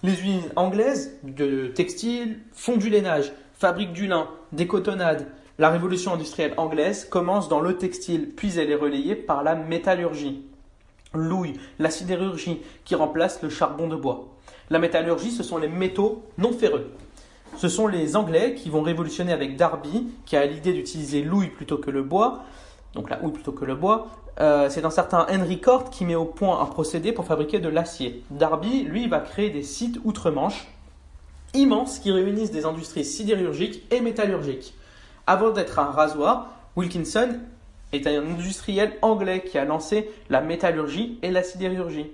Les 0.02 0.14
usines 0.14 0.50
anglaises 0.56 1.20
de 1.22 1.68
textile 1.68 2.40
font 2.54 2.78
du 2.78 2.90
lainage, 2.90 3.32
fabriquent 3.54 3.94
du 3.94 4.08
lin, 4.08 4.28
des 4.52 4.66
cotonnades. 4.66 5.28
La 5.60 5.70
révolution 5.70 6.16
industrielle 6.16 6.56
anglaise 6.58 7.06
commence 7.06 7.48
dans 7.48 7.62
le 7.62 7.78
textile, 7.78 8.32
puis 8.36 8.58
elle 8.58 8.72
est 8.72 8.76
relayée 8.76 9.16
par 9.16 9.44
la 9.44 9.54
métallurgie. 9.54 10.44
L'ouille, 11.14 11.54
la 11.78 11.92
sidérurgie, 11.92 12.62
qui 12.86 12.96
remplace 12.96 13.42
le 13.44 13.50
charbon 13.50 13.88
de 13.88 13.96
bois. 13.96 14.28
La 14.72 14.80
métallurgie, 14.80 15.32
ce 15.32 15.44
sont 15.44 15.60
les 15.60 15.70
métaux 15.70 16.24
non 16.40 16.52
ferreux. 16.52 16.92
Ce 17.58 17.70
sont 17.70 17.88
les 17.88 18.16
Anglais 18.16 18.54
qui 18.54 18.70
vont 18.70 18.82
révolutionner 18.82 19.32
avec 19.32 19.56
Darby, 19.56 20.08
qui 20.26 20.36
a 20.36 20.46
l'idée 20.46 20.74
d'utiliser 20.74 21.22
l'ouille 21.22 21.50
plutôt 21.50 21.78
que 21.78 21.90
le 21.90 22.04
bois, 22.04 22.44
donc 22.94 23.10
la 23.10 23.24
houille 23.24 23.32
plutôt 23.32 23.54
que 23.54 23.66
le 23.66 23.76
bois. 23.76 24.08
Euh, 24.42 24.70
c'est 24.70 24.84
un 24.84 24.90
certain 24.90 25.26
Henry 25.30 25.62
Cort 25.62 25.90
qui 25.90 26.04
met 26.04 26.16
au 26.16 26.26
point 26.26 26.62
un 26.62 26.66
procédé 26.66 27.14
pour 27.14 27.26
fabriquer 27.26 27.60
de 27.60 27.70
l'acier. 27.70 28.24
Darby, 28.30 28.84
lui, 28.84 29.08
va 29.08 29.20
créer 29.20 29.50
des 29.50 29.64
sites 29.64 30.00
outre-Manche 30.04 30.68
immenses 31.54 32.00
qui 32.00 32.12
réunissent 32.12 32.52
des 32.52 32.66
industries 32.66 33.06
sidérurgiques 33.06 33.84
et 33.92 34.02
métallurgiques. 34.02 34.74
Avant 35.26 35.52
d'être 35.52 35.80
un 35.80 35.86
rasoir, 35.86 36.50
Wilkinson 36.76 37.40
est 37.94 38.06
un 38.08 38.22
industriel 38.22 38.94
anglais 39.02 39.42
qui 39.42 39.58
a 39.58 39.64
lancé 39.64 40.10
la 40.30 40.42
métallurgie 40.42 41.18
et 41.22 41.32
la 41.32 41.44
sidérurgie. 41.44 42.08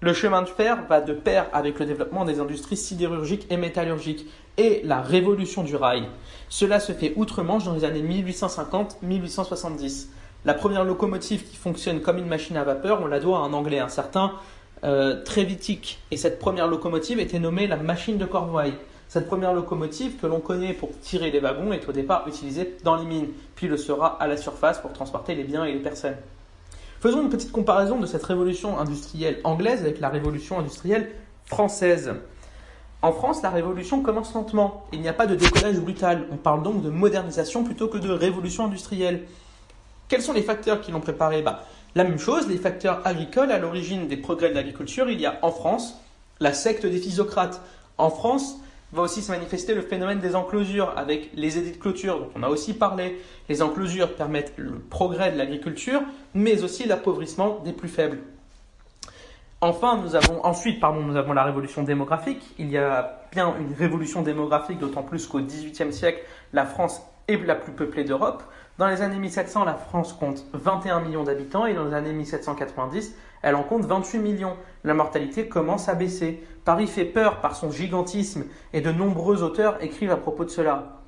Le 0.00 0.12
chemin 0.12 0.42
de 0.42 0.48
fer 0.48 0.86
va 0.88 1.00
de 1.00 1.12
pair 1.12 1.48
avec 1.52 1.80
le 1.80 1.86
développement 1.86 2.24
des 2.24 2.38
industries 2.38 2.76
sidérurgiques 2.76 3.48
et 3.50 3.56
métallurgiques 3.56 4.26
et 4.58 4.82
la 4.84 5.00
révolution 5.00 5.62
du 5.62 5.76
rail. 5.76 6.06
Cela 6.50 6.80
se 6.80 6.92
fait 6.92 7.14
outre-Manche 7.16 7.64
dans 7.64 7.74
les 7.74 7.84
années 7.84 8.02
1850-1870. 8.02 10.08
La 10.44 10.54
première 10.54 10.84
locomotive 10.84 11.48
qui 11.48 11.56
fonctionne 11.56 12.00
comme 12.00 12.18
une 12.18 12.28
machine 12.28 12.56
à 12.56 12.64
vapeur, 12.64 13.00
on 13.02 13.06
la 13.06 13.20
doit 13.20 13.38
à 13.38 13.42
un 13.42 13.54
Anglais, 13.54 13.78
un 13.78 13.88
certain 13.88 14.32
euh. 14.84 15.24
Et 16.10 16.16
cette 16.16 16.38
première 16.38 16.68
locomotive 16.68 17.18
était 17.18 17.38
nommée 17.38 17.66
la 17.66 17.76
machine 17.76 18.16
de 18.18 18.24
Cornouailles. 18.24 18.74
Cette 19.08 19.26
première 19.26 19.54
locomotive 19.54 20.16
que 20.20 20.26
l'on 20.26 20.40
connaît 20.40 20.74
pour 20.74 20.90
tirer 21.00 21.30
les 21.30 21.40
wagons 21.40 21.72
est 21.72 21.88
au 21.88 21.92
départ 21.92 22.28
utilisée 22.28 22.76
dans 22.84 22.96
les 22.96 23.06
mines, 23.06 23.28
puis 23.54 23.66
le 23.66 23.78
sera 23.78 24.22
à 24.22 24.26
la 24.26 24.36
surface 24.36 24.78
pour 24.78 24.92
transporter 24.92 25.34
les 25.34 25.44
biens 25.44 25.64
et 25.64 25.72
les 25.72 25.78
personnes. 25.78 26.16
Faisons 27.00 27.22
une 27.22 27.30
petite 27.30 27.52
comparaison 27.52 27.98
de 27.98 28.06
cette 28.06 28.24
révolution 28.24 28.78
industrielle 28.78 29.40
anglaise 29.44 29.80
avec 29.80 30.00
la 30.00 30.08
révolution 30.08 30.58
industrielle 30.58 31.10
française. 31.46 32.12
En 33.00 33.12
France, 33.12 33.42
la 33.42 33.50
révolution 33.50 34.02
commence 34.02 34.34
lentement. 34.34 34.86
Il 34.92 35.00
n'y 35.00 35.08
a 35.08 35.12
pas 35.12 35.26
de 35.26 35.36
décollage 35.36 35.78
brutal. 35.78 36.26
On 36.32 36.36
parle 36.36 36.64
donc 36.64 36.82
de 36.82 36.90
modernisation 36.90 37.62
plutôt 37.62 37.86
que 37.86 37.98
de 37.98 38.10
révolution 38.10 38.64
industrielle. 38.64 39.24
Quels 40.08 40.22
sont 40.22 40.32
les 40.32 40.42
facteurs 40.42 40.80
qui 40.80 40.90
l'ont 40.90 41.00
préparé? 41.00 41.42
Bah, 41.42 41.64
La 41.94 42.02
même 42.02 42.18
chose, 42.18 42.48
les 42.48 42.56
facteurs 42.56 43.06
agricoles 43.06 43.52
à 43.52 43.58
l'origine 43.58 44.08
des 44.08 44.16
progrès 44.16 44.50
de 44.50 44.54
l'agriculture. 44.54 45.08
Il 45.10 45.20
y 45.20 45.26
a 45.26 45.38
en 45.42 45.52
France 45.52 46.00
la 46.40 46.52
secte 46.52 46.86
des 46.86 46.98
physocrates. 46.98 47.60
En 47.98 48.10
France, 48.10 48.56
va 48.92 49.02
aussi 49.02 49.22
se 49.22 49.30
manifester 49.30 49.74
le 49.74 49.82
phénomène 49.82 50.18
des 50.18 50.34
enclosures 50.34 50.94
avec 50.96 51.30
les 51.34 51.58
édits 51.58 51.72
de 51.72 51.76
clôture 51.76 52.18
dont 52.18 52.30
on 52.34 52.42
a 52.42 52.48
aussi 52.48 52.72
parlé. 52.74 53.20
Les 53.48 53.62
enclosures 53.62 54.14
permettent 54.14 54.54
le 54.56 54.78
progrès 54.78 55.30
de 55.30 55.36
l'agriculture, 55.36 56.00
mais 56.34 56.62
aussi 56.62 56.86
l'appauvrissement 56.86 57.60
des 57.64 57.72
plus 57.72 57.88
faibles. 57.88 58.18
Enfin, 59.60 59.96
nous 59.96 60.14
avons 60.14 60.44
ensuite, 60.44 60.78
pardon, 60.78 61.00
nous 61.00 61.14
la 61.14 61.42
révolution 61.42 61.82
démographique. 61.82 62.54
Il 62.58 62.70
y 62.70 62.78
a 62.78 63.24
bien 63.32 63.56
une 63.58 63.74
révolution 63.74 64.22
démographique, 64.22 64.78
d'autant 64.78 65.02
plus 65.02 65.26
qu'au 65.26 65.40
XVIIIe 65.40 65.92
siècle, 65.92 66.20
la 66.52 66.64
France 66.64 67.02
est 67.26 67.44
la 67.44 67.56
plus 67.56 67.72
peuplée 67.72 68.04
d'Europe. 68.04 68.44
Dans 68.78 68.86
les 68.86 69.02
années 69.02 69.18
1700, 69.18 69.64
la 69.64 69.74
France 69.74 70.12
compte 70.12 70.46
21 70.52 71.00
millions 71.00 71.24
d'habitants 71.24 71.66
et 71.66 71.74
dans 71.74 71.84
les 71.86 71.94
années 71.94 72.12
1790, 72.12 73.16
elle 73.42 73.56
en 73.56 73.64
compte 73.64 73.84
28 73.84 74.20
millions. 74.20 74.56
La 74.84 74.94
mortalité 74.94 75.48
commence 75.48 75.88
à 75.88 75.94
baisser. 75.94 76.40
Paris 76.64 76.86
fait 76.86 77.04
peur 77.04 77.40
par 77.40 77.56
son 77.56 77.72
gigantisme 77.72 78.44
et 78.72 78.80
de 78.80 78.92
nombreux 78.92 79.42
auteurs 79.42 79.82
écrivent 79.82 80.12
à 80.12 80.16
propos 80.16 80.44
de 80.44 80.50
cela. 80.50 81.00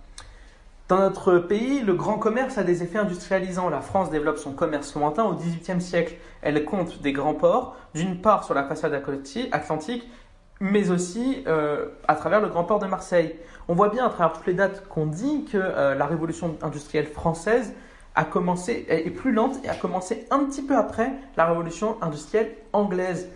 Dans 0.91 0.99
notre 0.99 1.39
pays, 1.39 1.83
le 1.83 1.95
grand 1.95 2.19
commerce 2.19 2.59
a 2.59 2.65
des 2.65 2.83
effets 2.83 2.99
industrialisants. 2.99 3.69
La 3.69 3.81
France 3.81 4.11
développe 4.11 4.39
son 4.39 4.55
commerce 4.55 4.93
lointain 4.97 5.23
au 5.23 5.35
XVIIIe 5.35 5.81
siècle. 5.81 6.17
Elle 6.43 6.65
compte 6.65 7.01
des 7.01 7.13
grands 7.13 7.35
ports, 7.35 7.77
d'une 7.95 8.21
part 8.21 8.43
sur 8.43 8.55
la 8.55 8.65
façade 8.65 8.93
atlantique, 8.93 10.11
mais 10.59 10.91
aussi 10.91 11.45
euh, 11.47 11.87
à 12.09 12.17
travers 12.17 12.41
le 12.41 12.49
grand 12.49 12.65
port 12.65 12.81
de 12.81 12.87
Marseille. 12.87 13.37
On 13.69 13.75
voit 13.75 13.91
bien 13.91 14.05
à 14.05 14.09
travers 14.09 14.33
toutes 14.33 14.49
les 14.49 14.55
dates 14.55 14.89
qu'on 14.89 15.07
dit 15.07 15.45
que 15.45 15.59
euh, 15.59 15.95
la 15.95 16.07
révolution 16.07 16.59
industrielle 16.61 17.07
française 17.07 17.73
a 18.17 18.25
commencé, 18.25 18.85
est 18.89 19.11
plus 19.11 19.31
lente 19.31 19.65
et 19.65 19.69
a 19.69 19.77
commencé 19.77 20.27
un 20.33 20.41
petit 20.41 20.63
peu 20.63 20.77
après 20.77 21.13
la 21.37 21.45
révolution 21.45 21.99
industrielle 22.03 22.51
anglaise. 22.73 23.29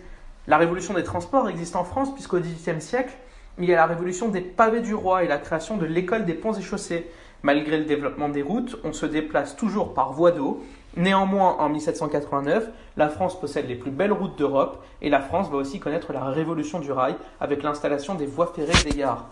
La 0.47 0.57
révolution 0.57 0.93
des 0.93 1.03
transports 1.03 1.47
existe 1.47 1.77
en 1.77 1.85
France 1.85 2.13
puisqu'au 2.13 2.37
XVIIIe 2.37 2.81
siècle, 2.81 3.13
il 3.57 3.63
y 3.63 3.73
a 3.73 3.77
la 3.77 3.85
révolution 3.85 4.27
des 4.27 4.41
pavés 4.41 4.81
du 4.81 4.93
roi 4.93 5.23
et 5.23 5.27
la 5.27 5.37
création 5.37 5.77
de 5.77 5.85
l'école 5.85 6.25
des 6.25 6.33
ponts 6.33 6.51
et 6.51 6.61
chaussées. 6.61 7.09
Malgré 7.43 7.77
le 7.77 7.85
développement 7.85 8.29
des 8.29 8.41
routes, 8.41 8.77
on 8.83 8.93
se 8.93 9.05
déplace 9.05 9.55
toujours 9.55 9.93
par 9.93 10.13
voie 10.13 10.31
d'eau. 10.31 10.63
Néanmoins, 10.97 11.57
en 11.59 11.69
1789, 11.69 12.69
la 12.97 13.09
France 13.09 13.39
possède 13.39 13.67
les 13.67 13.75
plus 13.75 13.91
belles 13.91 14.11
routes 14.11 14.37
d'Europe 14.37 14.83
et 15.01 15.09
la 15.09 15.19
France 15.19 15.49
va 15.49 15.57
aussi 15.57 15.79
connaître 15.79 16.13
la 16.13 16.23
révolution 16.25 16.79
du 16.79 16.91
rail 16.91 17.15
avec 17.39 17.63
l'installation 17.63 18.15
des 18.15 18.25
voies 18.25 18.53
ferrées 18.55 18.89
des 18.89 18.97
gares. 18.97 19.25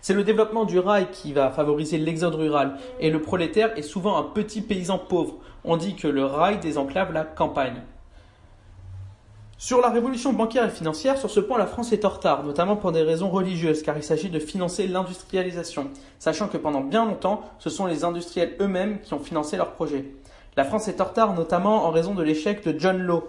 C'est 0.00 0.14
le 0.14 0.24
développement 0.24 0.64
du 0.64 0.78
rail 0.78 1.08
qui 1.12 1.32
va 1.32 1.50
favoriser 1.50 1.98
l'exode 1.98 2.34
rural 2.34 2.78
et 3.00 3.10
le 3.10 3.22
prolétaire 3.22 3.76
est 3.78 3.82
souvent 3.82 4.18
un 4.18 4.22
petit 4.22 4.60
paysan 4.60 4.98
pauvre. 4.98 5.36
On 5.64 5.76
dit 5.76 5.96
que 5.96 6.08
le 6.08 6.24
rail 6.24 6.58
désenclave 6.58 7.12
la 7.12 7.24
campagne. 7.24 7.80
Sur 9.56 9.80
la 9.80 9.88
révolution 9.88 10.32
bancaire 10.32 10.66
et 10.66 10.70
financière, 10.70 11.16
sur 11.16 11.30
ce 11.30 11.40
point, 11.40 11.58
la 11.58 11.66
France 11.66 11.92
est 11.92 12.04
en 12.04 12.08
retard, 12.08 12.42
notamment 12.42 12.76
pour 12.76 12.92
des 12.92 13.02
raisons 13.02 13.30
religieuses, 13.30 13.82
car 13.82 13.96
il 13.96 14.02
s'agit 14.02 14.28
de 14.28 14.38
financer 14.38 14.86
l'industrialisation, 14.86 15.90
sachant 16.18 16.48
que 16.48 16.56
pendant 16.56 16.80
bien 16.80 17.04
longtemps, 17.04 17.42
ce 17.58 17.70
sont 17.70 17.86
les 17.86 18.04
industriels 18.04 18.56
eux-mêmes 18.60 19.00
qui 19.00 19.14
ont 19.14 19.20
financé 19.20 19.56
leurs 19.56 19.72
projets. 19.72 20.06
La 20.56 20.64
France 20.64 20.88
est 20.88 21.00
en 21.00 21.04
retard, 21.04 21.34
notamment 21.34 21.84
en 21.86 21.90
raison 21.90 22.14
de 22.14 22.22
l'échec 22.22 22.64
de 22.64 22.78
John 22.78 22.98
Law, 22.98 23.24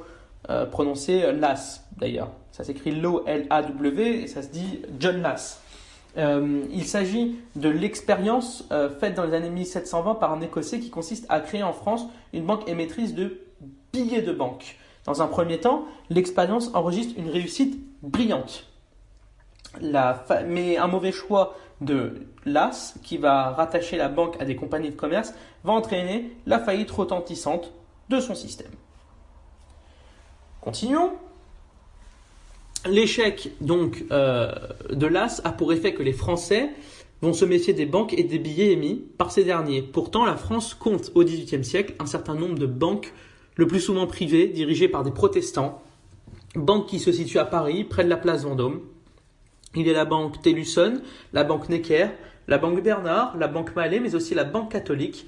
euh, 0.49 0.65
prononcé 0.65 1.31
Lass 1.31 1.83
d'ailleurs. 1.97 2.29
Ça 2.51 2.63
s'écrit 2.63 2.91
Law, 2.91 3.23
L-A-W, 3.25 4.23
et 4.23 4.27
ça 4.27 4.41
se 4.41 4.49
dit 4.49 4.81
John 4.99 5.21
Lass. 5.21 5.61
Euh, 6.17 6.63
il 6.71 6.85
s'agit 6.85 7.37
de 7.55 7.69
l'expérience 7.69 8.65
euh, 8.71 8.89
faite 8.89 9.15
dans 9.15 9.25
les 9.25 9.33
années 9.33 9.49
1720 9.49 10.15
par 10.15 10.31
un 10.31 10.41
Écossais 10.41 10.79
qui 10.79 10.89
consiste 10.89 11.25
à 11.29 11.39
créer 11.39 11.63
en 11.63 11.73
France 11.73 12.05
une 12.33 12.45
banque 12.45 12.67
émettrice 12.69 13.13
de 13.13 13.41
billets 13.91 14.21
de 14.21 14.31
banque. 14.31 14.77
Dans 15.05 15.21
un 15.21 15.27
premier 15.27 15.59
temps, 15.59 15.85
l'expérience 16.09 16.71
enregistre 16.73 17.13
une 17.17 17.29
réussite 17.29 17.79
brillante. 18.01 18.67
mais 20.47 20.77
un 20.77 20.87
mauvais 20.87 21.11
choix 21.11 21.55
de 21.81 22.27
l'AS, 22.45 22.95
qui 23.03 23.17
va 23.17 23.51
rattacher 23.51 23.97
la 23.97 24.07
banque 24.07 24.41
à 24.41 24.45
des 24.45 24.55
compagnies 24.55 24.89
de 24.89 24.95
commerce, 24.95 25.33
va 25.63 25.73
entraîner 25.73 26.31
la 26.45 26.59
faillite 26.59 26.91
retentissante 26.91 27.71
de 28.09 28.19
son 28.19 28.35
système. 28.35 28.71
Continuons. 30.61 31.11
L'échec 32.87 33.51
donc 33.61 34.05
euh, 34.11 34.51
de 34.91 35.07
l'AS 35.07 35.41
a 35.43 35.51
pour 35.51 35.73
effet 35.73 35.93
que 35.93 36.03
les 36.03 36.13
Français 36.13 36.69
vont 37.21 37.33
se 37.33 37.45
méfier 37.45 37.73
des 37.73 37.85
banques 37.85 38.13
et 38.13 38.23
des 38.23 38.39
billets 38.39 38.71
émis 38.71 39.03
par 39.17 39.31
ces 39.31 39.43
derniers. 39.43 39.81
Pourtant, 39.81 40.25
la 40.25 40.35
France 40.35 40.73
compte 40.73 41.11
au 41.15 41.23
XVIIIe 41.23 41.65
siècle 41.65 41.95
un 41.99 42.05
certain 42.05 42.35
nombre 42.35 42.59
de 42.59 42.65
banques, 42.67 43.13
le 43.55 43.67
plus 43.67 43.79
souvent 43.79 44.07
privées, 44.07 44.47
dirigées 44.47 44.89
par 44.89 45.03
des 45.03 45.11
protestants, 45.11 45.81
banques 46.55 46.87
qui 46.87 46.99
se 46.99 47.11
situent 47.11 47.39
à 47.39 47.45
Paris, 47.45 47.83
près 47.83 48.03
de 48.03 48.09
la 48.09 48.17
place 48.17 48.43
Vendôme. 48.43 48.81
Il 49.75 49.85
y 49.85 49.89
a 49.89 49.93
la 49.93 50.05
banque 50.05 50.41
Tellusson, 50.41 51.01
la 51.33 51.43
banque 51.43 51.69
Necker, 51.69 52.07
la 52.47 52.57
banque 52.57 52.81
Bernard, 52.81 53.37
la 53.37 53.47
banque 53.47 53.75
Mallet, 53.75 53.99
mais 53.99 54.15
aussi 54.15 54.35
la 54.35 54.43
banque 54.43 54.71
catholique 54.71 55.27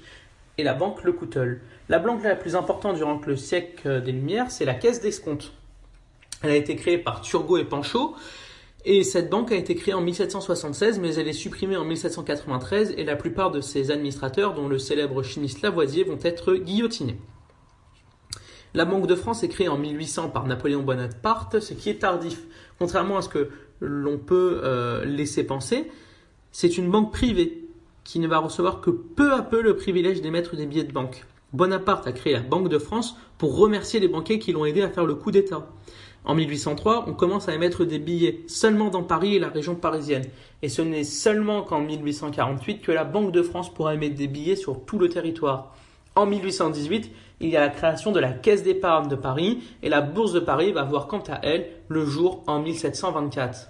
et 0.56 0.62
la 0.62 0.74
banque 0.74 1.04
Le 1.04 1.12
Couteul. 1.12 1.60
La 1.88 1.98
banque 1.98 2.22
la 2.22 2.36
plus 2.36 2.56
importante 2.56 2.96
durant 2.96 3.20
le 3.26 3.36
siècle 3.36 4.02
des 4.02 4.12
Lumières, 4.12 4.50
c'est 4.50 4.64
la 4.64 4.74
Caisse 4.74 5.00
d'escompte. 5.00 5.52
Elle 6.42 6.50
a 6.50 6.56
été 6.56 6.76
créée 6.76 6.98
par 6.98 7.20
Turgot 7.20 7.58
et 7.58 7.64
Panchaud. 7.64 8.14
Et 8.84 9.02
cette 9.02 9.28
banque 9.28 9.52
a 9.52 9.56
été 9.56 9.74
créée 9.74 9.94
en 9.94 10.00
1776, 10.00 11.00
mais 11.00 11.14
elle 11.16 11.28
est 11.28 11.32
supprimée 11.32 11.76
en 11.76 11.84
1793 11.84 12.94
et 12.96 13.04
la 13.04 13.16
plupart 13.16 13.50
de 13.50 13.60
ses 13.60 13.90
administrateurs, 13.90 14.54
dont 14.54 14.68
le 14.68 14.78
célèbre 14.78 15.22
chimiste 15.22 15.62
Lavoisier, 15.62 16.04
vont 16.04 16.18
être 16.22 16.54
guillotinés. 16.54 17.18
La 18.74 18.84
Banque 18.84 19.06
de 19.06 19.14
France 19.14 19.42
est 19.42 19.48
créée 19.48 19.68
en 19.68 19.78
1800 19.78 20.28
par 20.28 20.46
Napoléon 20.46 20.82
Bonaparte, 20.82 21.60
ce 21.60 21.74
qui 21.74 21.88
est 21.90 22.00
tardif. 22.00 22.42
Contrairement 22.78 23.16
à 23.16 23.22
ce 23.22 23.28
que 23.28 23.48
l'on 23.80 24.18
peut 24.18 24.60
euh, 24.62 25.04
laisser 25.04 25.44
penser, 25.44 25.90
c'est 26.52 26.76
une 26.76 26.90
banque 26.90 27.12
privée 27.12 27.64
qui 28.04 28.18
ne 28.18 28.28
va 28.28 28.38
recevoir 28.38 28.80
que 28.80 28.90
peu 28.90 29.32
à 29.32 29.42
peu 29.42 29.62
le 29.62 29.76
privilège 29.76 30.20
d'émettre 30.20 30.56
des 30.56 30.66
billets 30.66 30.84
de 30.84 30.92
banque. 30.92 31.24
Bonaparte 31.52 32.06
a 32.06 32.12
créé 32.12 32.34
la 32.34 32.40
Banque 32.40 32.68
de 32.68 32.78
France 32.78 33.16
pour 33.38 33.56
remercier 33.56 34.00
les 34.00 34.08
banquiers 34.08 34.38
qui 34.38 34.52
l'ont 34.52 34.66
aidé 34.66 34.82
à 34.82 34.90
faire 34.90 35.06
le 35.06 35.14
coup 35.14 35.30
d'État. 35.30 35.66
En 36.24 36.34
1803, 36.34 37.06
on 37.08 37.14
commence 37.14 37.48
à 37.48 37.54
émettre 37.54 37.86
des 37.86 37.98
billets 37.98 38.44
seulement 38.48 38.90
dans 38.90 39.02
Paris 39.02 39.36
et 39.36 39.38
la 39.38 39.48
région 39.48 39.74
parisienne. 39.74 40.24
Et 40.60 40.68
ce 40.68 40.82
n'est 40.82 41.04
seulement 41.04 41.62
qu'en 41.62 41.80
1848 41.80 42.82
que 42.82 42.92
la 42.92 43.04
Banque 43.04 43.32
de 43.32 43.42
France 43.42 43.72
pourra 43.72 43.94
émettre 43.94 44.16
des 44.16 44.26
billets 44.26 44.56
sur 44.56 44.84
tout 44.84 44.98
le 44.98 45.08
territoire. 45.08 45.74
En 46.18 46.26
1818, 46.26 47.12
il 47.38 47.48
y 47.48 47.56
a 47.56 47.60
la 47.60 47.68
création 47.68 48.10
de 48.10 48.18
la 48.18 48.32
Caisse 48.32 48.64
d'épargne 48.64 49.06
de 49.06 49.14
Paris 49.14 49.62
et 49.84 49.88
la 49.88 50.00
Bourse 50.00 50.32
de 50.32 50.40
Paris 50.40 50.72
va 50.72 50.82
voir 50.82 51.06
quant 51.06 51.22
à 51.28 51.38
elle 51.44 51.68
le 51.86 52.04
jour 52.04 52.42
en 52.48 52.58
1724. 52.58 53.68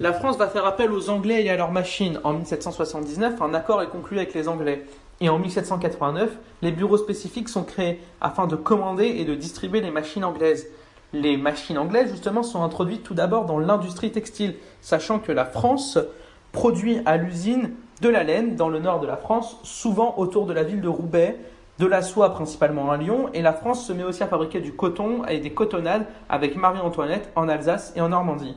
La 0.00 0.12
France 0.12 0.36
va 0.36 0.48
faire 0.48 0.66
appel 0.66 0.90
aux 0.90 1.10
Anglais 1.10 1.44
et 1.44 1.50
à 1.50 1.56
leurs 1.56 1.70
machines. 1.70 2.18
En 2.24 2.32
1779, 2.32 3.40
un 3.40 3.54
accord 3.54 3.80
est 3.82 3.86
conclu 3.86 4.16
avec 4.16 4.34
les 4.34 4.48
Anglais. 4.48 4.84
Et 5.20 5.28
en 5.28 5.38
1789, 5.38 6.36
les 6.62 6.72
bureaux 6.72 6.98
spécifiques 6.98 7.48
sont 7.48 7.62
créés 7.62 8.00
afin 8.20 8.48
de 8.48 8.56
commander 8.56 9.06
et 9.06 9.24
de 9.24 9.36
distribuer 9.36 9.80
les 9.80 9.92
machines 9.92 10.24
anglaises. 10.24 10.66
Les 11.12 11.36
machines 11.36 11.78
anglaises, 11.78 12.10
justement, 12.10 12.42
sont 12.42 12.64
introduites 12.64 13.04
tout 13.04 13.14
d'abord 13.14 13.46
dans 13.46 13.60
l'industrie 13.60 14.10
textile, 14.10 14.56
sachant 14.80 15.20
que 15.20 15.30
la 15.30 15.44
France 15.44 16.00
produit 16.50 16.98
à 17.06 17.16
l'usine 17.16 17.70
de 18.00 18.08
la 18.08 18.24
laine 18.24 18.56
dans 18.56 18.68
le 18.68 18.78
nord 18.78 19.00
de 19.00 19.06
la 19.06 19.16
France, 19.16 19.58
souvent 19.62 20.14
autour 20.18 20.46
de 20.46 20.52
la 20.52 20.62
ville 20.62 20.80
de 20.80 20.88
Roubaix, 20.88 21.38
de 21.78 21.86
la 21.86 22.02
soie 22.02 22.32
principalement 22.32 22.90
à 22.90 22.96
Lyon, 22.96 23.30
et 23.34 23.42
la 23.42 23.52
France 23.52 23.86
se 23.86 23.92
met 23.92 24.04
aussi 24.04 24.22
à 24.22 24.26
fabriquer 24.26 24.60
du 24.60 24.74
coton 24.74 25.24
et 25.26 25.38
des 25.38 25.50
cotonnades 25.50 26.06
avec 26.28 26.56
Marie-Antoinette 26.56 27.30
en 27.34 27.48
Alsace 27.48 27.92
et 27.96 28.00
en 28.00 28.10
Normandie. 28.10 28.56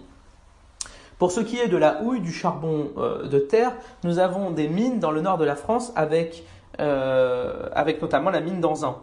Pour 1.17 1.31
ce 1.31 1.39
qui 1.41 1.57
est 1.57 1.67
de 1.67 1.77
la 1.77 2.03
houille, 2.03 2.21
du 2.21 2.31
charbon 2.31 2.91
euh, 2.97 3.27
de 3.27 3.39
terre, 3.39 3.71
nous 4.03 4.19
avons 4.19 4.51
des 4.51 4.67
mines 4.67 4.99
dans 4.99 5.11
le 5.11 5.21
nord 5.21 5.39
de 5.39 5.45
la 5.45 5.55
France 5.55 5.91
avec, 5.95 6.43
euh, 6.79 7.69
avec 7.73 8.01
notamment 8.01 8.29
la 8.29 8.39
mine 8.39 8.61
d'Anzin. 8.61 8.97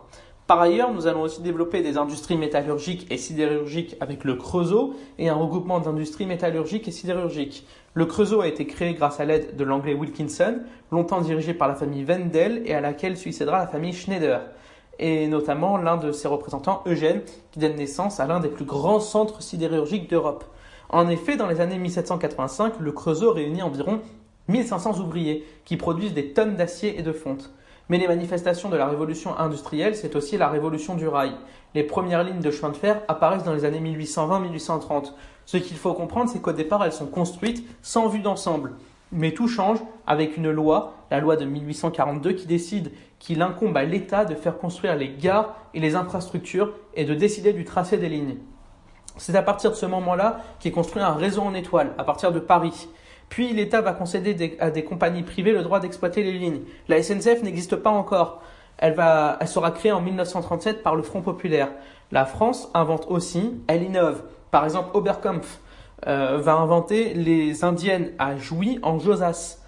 Par 0.47 0.61
ailleurs, 0.61 0.93
nous 0.93 1.07
allons 1.07 1.23
aussi 1.23 1.41
développer 1.41 1.81
des 1.81 1.97
industries 1.97 2.37
métallurgiques 2.37 3.07
et 3.11 3.17
sidérurgiques 3.17 3.97
avec 4.01 4.25
le 4.25 4.35
Creusot 4.35 4.95
et 5.19 5.31
un 5.31 5.35
regroupement 5.35 5.81
d'industries 5.81 6.27
métallurgiques 6.27 6.87
et 6.87 6.91
sidérurgiques. 6.91 7.67
Le 7.95 8.05
Creusot 8.05 8.43
a 8.43 8.47
été 8.47 8.67
créé 8.67 8.93
grâce 8.93 9.21
à 9.21 9.25
l'aide 9.25 9.57
de 9.57 9.65
l'anglais 9.65 9.95
Wilkinson, 9.95 10.59
longtemps 10.93 11.23
dirigé 11.23 11.55
par 11.55 11.67
la 11.67 11.75
famille 11.75 12.05
Wendell 12.05 12.63
et 12.67 12.75
à 12.75 12.83
laquelle 12.83 13.17
succédera 13.17 13.59
la 13.59 13.67
famille 13.67 13.95
Schneider, 13.95 14.43
et 14.99 15.29
notamment 15.29 15.79
l'un 15.79 15.97
de 15.97 16.13
ses 16.13 16.29
représentants, 16.29 16.83
Eugène, 16.87 17.23
qui 17.51 17.59
donne 17.59 17.77
naissance 17.77 18.21
à 18.21 18.27
l'un 18.27 18.41
des 18.41 18.49
plus 18.49 18.67
grands 18.67 19.01
centres 19.01 19.41
sidérurgiques 19.41 20.11
d'Europe. 20.11 20.45
En 20.91 21.09
effet, 21.09 21.39
dans 21.39 21.47
les 21.47 21.63
années 21.63 21.79
1785, 21.79 22.81
le 22.81 22.93
Creusot 22.93 23.33
réunit 23.33 23.63
environ 23.63 24.01
1500 24.49 25.01
ouvriers 25.01 25.47
qui 25.65 25.79
produisent 25.79 26.13
des 26.13 26.35
tonnes 26.35 26.57
d'acier 26.57 26.99
et 26.99 27.03
de 27.03 27.13
fonte. 27.13 27.51
Mais 27.89 27.99
les 27.99 28.09
manifestations 28.09 28.71
de 28.71 28.77
la 28.77 28.87
révolution 28.87 29.37
industrielle, 29.39 29.95
c'est 29.95 30.17
aussi 30.17 30.39
la 30.39 30.49
révolution 30.49 30.95
du 30.95 31.07
rail. 31.07 31.33
Les 31.75 31.83
premières 31.83 32.25
lignes 32.25 32.41
de 32.41 32.51
chemin 32.51 32.71
de 32.71 32.77
fer 32.77 33.03
apparaissent 33.09 33.45
dans 33.45 33.53
les 33.53 33.65
années 33.65 33.81
1820-1830. 33.81 35.13
Ce 35.45 35.59
qu'il 35.59 35.77
faut 35.77 35.93
comprendre, 35.93 36.31
c'est 36.31 36.41
qu'au 36.41 36.53
départ, 36.53 36.85
elles 36.85 36.93
sont 36.93 37.07
construites 37.07 37.67
sans 37.83 38.09
vue 38.09 38.21
d'ensemble. 38.21 38.73
Mais 39.13 39.33
tout 39.33 39.49
change 39.49 39.79
avec 40.07 40.37
une 40.37 40.51
loi, 40.51 40.95
la 41.11 41.21
loi 41.21 41.37
de 41.37 41.45
1842, 41.45 42.33
qui 42.33 42.47
décide 42.47 42.91
qu'il 43.19 43.43
incombe 43.43 43.77
à 43.77 43.85
l'État 43.85 44.25
de 44.25 44.35
faire 44.35 44.57
construire 44.57 44.97
les 44.97 45.11
gares 45.11 45.55
et 45.75 45.81
les 45.81 45.95
infrastructures 45.95 46.73
et 46.95 47.05
de 47.05 47.15
décider 47.15 47.53
du 47.53 47.65
tracé 47.65 47.99
des 47.99 48.09
lignes. 48.09 48.37
C'est 49.17 49.37
à 49.37 49.43
partir 49.43 49.71
de 49.71 49.77
ce 49.77 49.87
moment-là 49.87 50.41
qu'est 50.59 50.73
construit 50.73 51.03
un 51.03 51.13
réseau 51.13 51.43
en 51.43 51.55
étoile, 51.55 51.93
à 51.99 52.05
partir 52.05 52.33
de 52.33 52.41
Paris. 52.41 52.89
Puis 53.29 53.53
l'État 53.53 53.81
va 53.81 53.93
concéder 53.93 54.57
à 54.61 54.71
des 54.71 54.85
compagnies 54.85 55.23
privées 55.23 55.53
le 55.53 55.63
droit 55.63 55.81
d'exploiter 55.81 56.23
les 56.23 56.33
lignes. 56.33 56.61
La 56.89 57.03
SNCF 57.03 57.43
n'existe 57.43 57.77
pas 57.77 57.91
encore. 57.91 58.43
Elle, 58.79 58.97
sera 59.47 59.71
créée 59.71 59.93
en 59.93 60.01
1937 60.01 60.83
par 60.83 60.97
le 60.97 61.03
Front 61.03 61.23
populaire. 61.23 61.71
La 62.13 62.27
France 62.27 62.71
invente 62.75 63.07
aussi, 63.09 63.53
elle 63.67 63.83
innove. 63.83 64.23
Par 64.51 64.65
exemple, 64.65 64.91
Oberkampf 64.95 65.61
euh, 66.07 66.39
va 66.39 66.55
inventer 66.55 67.15
les 67.15 67.65
indiennes 67.65 68.13
à 68.19 68.37
Jouy 68.37 68.79
en 68.83 68.99
Josas, 68.99 69.59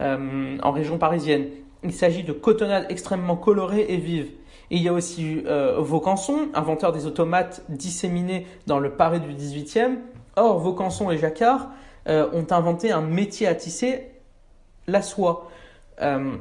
euh, 0.00 0.56
en 0.62 0.70
région 0.70 0.98
parisienne. 0.98 1.46
Il 1.84 1.92
s'agit 1.92 2.24
de 2.24 2.32
cotonnades 2.32 2.86
extrêmement 2.88 3.36
colorées 3.36 3.86
et 3.88 3.96
vives. 3.96 4.30
Il 4.70 4.82
y 4.82 4.88
a 4.88 4.92
aussi 4.92 5.42
euh, 5.46 5.76
Vaucanson, 5.78 6.48
inventeur 6.54 6.92
des 6.92 7.06
automates 7.06 7.62
disséminés 7.68 8.46
dans 8.66 8.78
le 8.78 8.90
Paris 8.90 9.20
du 9.20 9.32
18e. 9.32 9.96
Or, 10.36 10.58
Vaucanson 10.58 11.10
et 11.10 11.18
Jacquard 11.18 11.68
euh, 12.08 12.26
ont 12.32 12.46
inventé 12.50 12.90
un 12.90 13.02
métier 13.02 13.46
à 13.46 13.54
tisser, 13.54 14.08
la 14.86 15.02
soie. 15.02 15.50
Euh, 16.00 16.36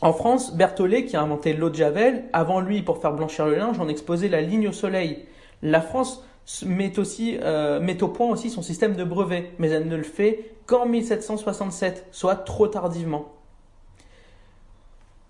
en 0.00 0.12
France, 0.12 0.54
Berthollet, 0.54 1.04
qui 1.04 1.16
a 1.16 1.22
inventé 1.22 1.52
l'eau 1.52 1.68
de 1.68 1.74
Javel, 1.74 2.24
avant 2.32 2.60
lui, 2.60 2.82
pour 2.82 2.98
faire 2.98 3.12
blanchir 3.12 3.46
le 3.46 3.56
linge, 3.56 3.80
en 3.80 3.88
exposait 3.88 4.28
la 4.28 4.40
ligne 4.40 4.68
au 4.68 4.72
soleil. 4.72 5.24
La 5.62 5.80
France 5.80 6.24
met, 6.64 6.96
aussi, 7.00 7.38
euh, 7.42 7.80
met 7.80 8.02
au 8.04 8.08
point 8.08 8.28
aussi 8.28 8.50
son 8.50 8.62
système 8.62 8.94
de 8.94 9.02
brevet, 9.02 9.50
mais 9.58 9.70
elle 9.70 9.88
ne 9.88 9.96
le 9.96 10.04
fait 10.04 10.52
qu'en 10.66 10.86
1767, 10.86 12.06
soit 12.12 12.36
trop 12.36 12.68
tardivement. 12.68 13.32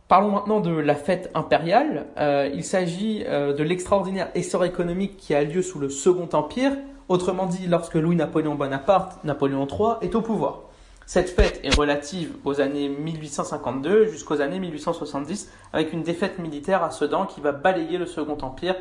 Parlons 0.09 0.31
maintenant 0.31 0.61
de 0.61 0.73
la 0.73 0.97
fête 0.97 1.31
impériale. 1.35 2.07
il 2.53 2.65
s'agit 2.65 3.21
de 3.21 3.63
l'extraordinaire 3.63 4.29
essor 4.35 4.65
économique 4.65 5.17
qui 5.17 5.37
a 5.37 5.45
lieu 5.45 5.63
sous 5.63 5.79
le 5.79 5.89
Second 5.89 6.29
Empire, 6.33 6.73
Autrement 7.11 7.47
dit, 7.47 7.67
lorsque 7.67 7.97
Louis-Napoléon 7.97 8.55
Bonaparte, 8.55 9.25
Napoléon 9.25 9.67
III, 9.67 9.95
est 10.01 10.15
au 10.15 10.21
pouvoir. 10.23 10.61
Cette 11.07 11.29
fête 11.29 11.59
est 11.65 11.75
relative 11.75 12.37
aux 12.45 12.61
années 12.61 12.89
1852 12.89 14.07
jusqu'aux 14.07 14.41
années 14.41 14.61
1870, 14.61 15.51
avec 15.73 15.93
une 15.93 16.05
défaite 16.05 16.39
militaire 16.39 16.85
à 16.85 16.93
Sedan 16.93 17.27
qui 17.27 17.41
va 17.41 17.51
balayer 17.51 17.99
le 17.99 18.07
Second 18.07 18.39
Empire 18.43 18.77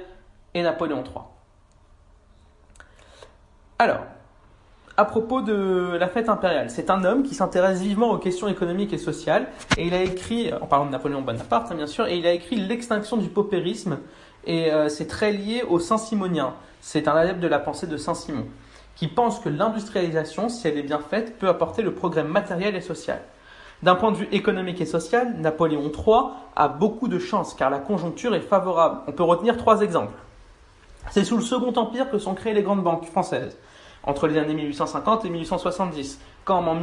et 0.54 0.62
Napoléon 0.62 1.04
III. 1.04 1.24
Alors, 3.80 4.02
à 4.96 5.06
propos 5.06 5.42
de 5.42 5.98
la 6.00 6.08
fête 6.08 6.30
impériale, 6.30 6.70
c'est 6.70 6.92
un 6.92 7.04
homme 7.06 7.24
qui 7.24 7.34
s'intéresse 7.34 7.82
vivement 7.82 8.12
aux 8.12 8.20
questions 8.20 8.48
économiques 8.48 8.94
et 8.94 9.00
sociales, 9.00 9.48
et 9.76 9.88
il 9.88 9.94
a 9.96 10.04
écrit, 10.04 10.54
en 10.54 10.68
parlant 10.68 10.86
de 10.86 10.92
Napoléon 10.92 11.24
Bonaparte 11.24 11.72
hein, 11.72 11.76
bien 11.76 11.88
sûr, 11.88 12.06
et 12.06 12.20
il 12.20 12.28
a 12.28 12.34
écrit 12.34 12.58
L'extinction 12.58 13.18
du 13.18 13.30
paupérisme, 13.30 13.98
et 14.46 14.72
euh, 14.72 14.88
c'est 14.88 15.08
très 15.08 15.32
lié 15.32 15.64
au 15.68 15.80
Saint-Simonien. 15.80 16.54
C'est 16.82 17.08
un 17.08 17.16
adepte 17.16 17.40
de 17.40 17.48
la 17.48 17.60
pensée 17.60 17.88
de 17.88 17.98
Saint-Simon, 17.98 18.46
qui 18.96 19.08
pense 19.08 19.40
que 19.40 19.50
l'industrialisation, 19.50 20.50
si 20.50 20.68
elle 20.68 20.78
est 20.78 20.84
bien 20.84 21.00
faite, 21.00 21.38
peut 21.38 21.48
apporter 21.48 21.82
le 21.82 21.94
progrès 21.94 22.24
matériel 22.24 22.76
et 22.76 22.82
social. 22.82 23.22
D'un 23.82 23.96
point 23.96 24.12
de 24.12 24.18
vue 24.18 24.28
économique 24.32 24.82
et 24.82 24.86
social, 24.86 25.36
Napoléon 25.38 25.90
III 25.90 26.34
a 26.56 26.68
beaucoup 26.68 27.08
de 27.08 27.18
chance 27.18 27.54
car 27.54 27.70
la 27.70 27.80
conjoncture 27.80 28.36
est 28.36 28.42
favorable. 28.42 29.00
On 29.08 29.14
peut 29.14 29.24
retenir 29.24 29.56
trois 29.56 29.82
exemples. 29.82 30.18
C'est 31.12 31.24
sous 31.24 31.38
le 31.38 31.44
Second 31.44 31.74
Empire 31.74 32.12
que 32.12 32.18
sont 32.18 32.34
créées 32.34 32.54
les 32.54 32.62
grandes 32.62 32.84
banques 32.84 33.06
françaises, 33.06 33.58
entre 34.04 34.28
les 34.28 34.38
années 34.38 34.54
1850 34.54 35.24
et 35.24 35.30
1870, 35.30 36.20
comme 36.44 36.68
en 36.68 36.76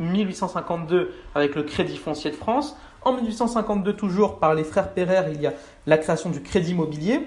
1852 0.00 1.14
avec 1.34 1.54
le 1.54 1.62
Crédit 1.62 1.96
foncier 1.96 2.30
de 2.30 2.36
France, 2.36 2.76
en 3.02 3.12
1852 3.12 3.94
toujours 3.94 4.38
par 4.38 4.54
les 4.54 4.64
frères 4.64 4.92
Perrer, 4.92 5.32
il 5.32 5.40
y 5.40 5.46
a 5.46 5.52
la 5.86 5.98
création 5.98 6.30
du 6.30 6.42
crédit 6.42 6.72
immobilier, 6.72 7.20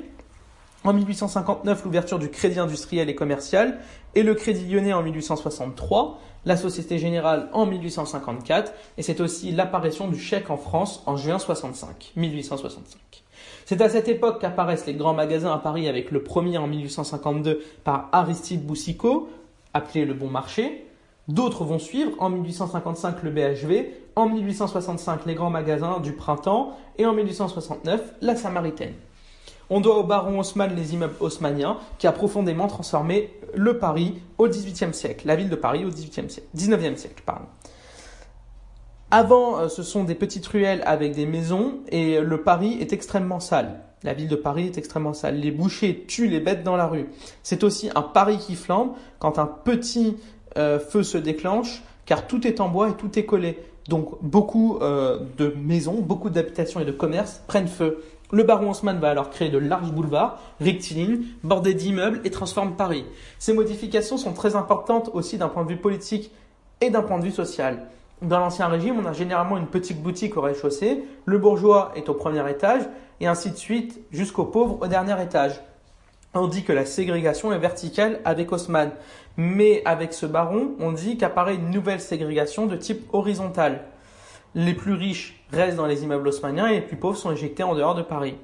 en 0.87 0.93
1859, 0.93 1.83
l'ouverture 1.83 2.17
du 2.17 2.29
crédit 2.29 2.59
industriel 2.59 3.09
et 3.09 3.15
commercial 3.15 3.79
et 4.15 4.23
le 4.23 4.33
crédit 4.35 4.71
lyonnais 4.71 4.93
en 4.93 5.03
1863, 5.03 6.17
la 6.45 6.55
Société 6.55 6.97
Générale 6.97 7.49
en 7.51 7.65
1854 7.65 8.71
et 8.97 9.01
c'est 9.01 9.19
aussi 9.19 9.51
l'apparition 9.51 10.07
du 10.07 10.17
chèque 10.17 10.49
en 10.49 10.55
France 10.55 11.03
en 11.05 11.17
juin 11.17 11.39
65, 11.39 12.13
1865. 12.15 13.01
C'est 13.65 13.81
à 13.81 13.89
cette 13.89 14.07
époque 14.07 14.39
qu'apparaissent 14.39 14.85
les 14.85 14.93
grands 14.93 15.13
magasins 15.13 15.51
à 15.51 15.57
Paris 15.57 15.89
avec 15.89 16.09
le 16.09 16.23
premier 16.23 16.57
en 16.57 16.67
1852 16.67 17.59
par 17.83 18.07
Aristide 18.13 18.65
Boussicot, 18.65 19.27
appelé 19.73 20.05
le 20.05 20.13
Bon 20.13 20.29
Marché. 20.29 20.85
D'autres 21.27 21.65
vont 21.65 21.79
suivre, 21.79 22.11
en 22.19 22.29
1855 22.29 23.23
le 23.23 23.31
BHV, 23.31 23.89
en 24.15 24.29
1865 24.29 25.25
les 25.25 25.35
grands 25.35 25.49
magasins 25.49 25.99
du 25.99 26.13
printemps 26.13 26.77
et 26.97 27.05
en 27.05 27.11
1869 27.11 28.13
la 28.21 28.37
Samaritaine. 28.37 28.93
On 29.69 29.81
doit 29.81 29.97
au 29.97 30.03
baron 30.03 30.39
Haussmann 30.39 30.75
les 30.75 30.93
immeubles 30.93 31.15
haussmanniens 31.19 31.77
qui 31.97 32.07
a 32.07 32.11
profondément 32.11 32.67
transformé 32.67 33.33
le 33.53 33.77
Paris 33.77 34.21
au 34.37 34.47
XVIIIe 34.47 34.93
siècle, 34.93 35.27
la 35.27 35.35
ville 35.35 35.49
de 35.49 35.55
Paris 35.55 35.83
au 35.83 35.89
XVIIIe 35.89 36.29
siècle, 36.29 36.47
XIXe 36.55 36.99
siècle, 36.99 37.23
pardon. 37.25 37.45
Avant, 39.09 39.57
euh, 39.57 39.69
ce 39.69 39.83
sont 39.83 40.03
des 40.03 40.15
petites 40.15 40.45
ruelles 40.47 40.83
avec 40.85 41.15
des 41.15 41.25
maisons 41.25 41.79
et 41.89 42.19
le 42.19 42.41
Paris 42.41 42.77
est 42.81 42.91
extrêmement 42.91 43.39
sale. 43.39 43.79
La 44.03 44.13
ville 44.13 44.27
de 44.27 44.35
Paris 44.35 44.65
est 44.65 44.77
extrêmement 44.77 45.13
sale. 45.13 45.39
Les 45.39 45.51
bouchers 45.51 46.05
tuent 46.07 46.27
les 46.27 46.39
bêtes 46.39 46.63
dans 46.63 46.75
la 46.75 46.87
rue. 46.87 47.07
C'est 47.41 47.63
aussi 47.63 47.89
un 47.95 48.01
Paris 48.01 48.37
qui 48.37 48.55
flambe 48.55 48.91
quand 49.19 49.39
un 49.39 49.47
petit 49.47 50.17
euh, 50.57 50.79
feu 50.79 51.03
se 51.03 51.17
déclenche 51.17 51.83
car 52.05 52.27
tout 52.27 52.45
est 52.45 52.59
en 52.59 52.69
bois 52.69 52.89
et 52.89 52.93
tout 52.93 53.17
est 53.17 53.25
collé. 53.25 53.59
Donc 53.87 54.21
beaucoup 54.21 54.77
euh, 54.81 55.19
de 55.37 55.53
maisons, 55.57 56.01
beaucoup 56.01 56.29
d'habitations 56.29 56.81
et 56.81 56.85
de 56.85 56.91
commerces 56.91 57.41
prennent 57.47 57.67
feu. 57.67 58.03
Le 58.31 58.43
baron 58.43 58.71
Haussmann 58.71 58.99
va 58.99 59.09
alors 59.09 59.29
créer 59.29 59.49
de 59.49 59.57
larges 59.57 59.91
boulevards, 59.93 60.37
rectilignes, 60.59 61.23
bordés 61.43 61.73
d'immeubles 61.73 62.19
et 62.25 62.31
transforme 62.31 62.75
Paris. 62.75 63.05
Ces 63.39 63.53
modifications 63.53 64.17
sont 64.17 64.33
très 64.33 64.57
importantes 64.57 65.09
aussi 65.13 65.37
d'un 65.37 65.47
point 65.47 65.63
de 65.63 65.69
vue 65.69 65.77
politique 65.77 66.31
et 66.81 66.89
d'un 66.89 67.03
point 67.03 67.19
de 67.19 67.23
vue 67.23 67.31
social. 67.31 67.87
Dans 68.21 68.39
l'Ancien 68.39 68.67
Régime, 68.67 68.99
on 68.99 69.05
a 69.05 69.13
généralement 69.13 69.57
une 69.57 69.67
petite 69.67 70.01
boutique 70.01 70.35
au 70.35 70.41
rez-de-chaussée, 70.41 71.03
le 71.25 71.37
bourgeois 71.37 71.93
est 71.95 72.09
au 72.09 72.15
premier 72.15 72.49
étage, 72.49 72.81
et 73.21 73.27
ainsi 73.27 73.49
de 73.51 73.55
suite 73.55 73.99
jusqu'au 74.11 74.43
pauvre 74.43 74.79
au 74.81 74.87
dernier 74.87 75.21
étage. 75.23 75.61
On 76.33 76.47
dit 76.47 76.63
que 76.63 76.73
la 76.73 76.85
ségrégation 76.85 77.53
est 77.53 77.59
verticale 77.59 78.19
avec 78.25 78.51
Haussmann, 78.51 78.91
mais 79.37 79.81
avec 79.85 80.13
ce 80.13 80.25
baron, 80.25 80.71
on 80.79 80.91
dit 80.91 81.17
qu'apparaît 81.17 81.55
une 81.55 81.69
nouvelle 81.69 82.01
ségrégation 82.01 82.65
de 82.65 82.75
type 82.75 83.07
horizontal. 83.13 83.83
Les 84.55 84.73
plus 84.73 84.93
riches 84.93 85.43
restent 85.51 85.77
dans 85.77 85.85
les 85.85 86.03
immeubles 86.03 86.27
haussmanniens 86.27 86.67
et 86.67 86.75
les 86.75 86.81
plus 86.81 86.97
pauvres 86.97 87.17
sont 87.17 87.31
éjectés 87.31 87.63
en 87.63 87.75
dehors 87.75 87.95
de 87.95 88.01
Paris. 88.01 88.35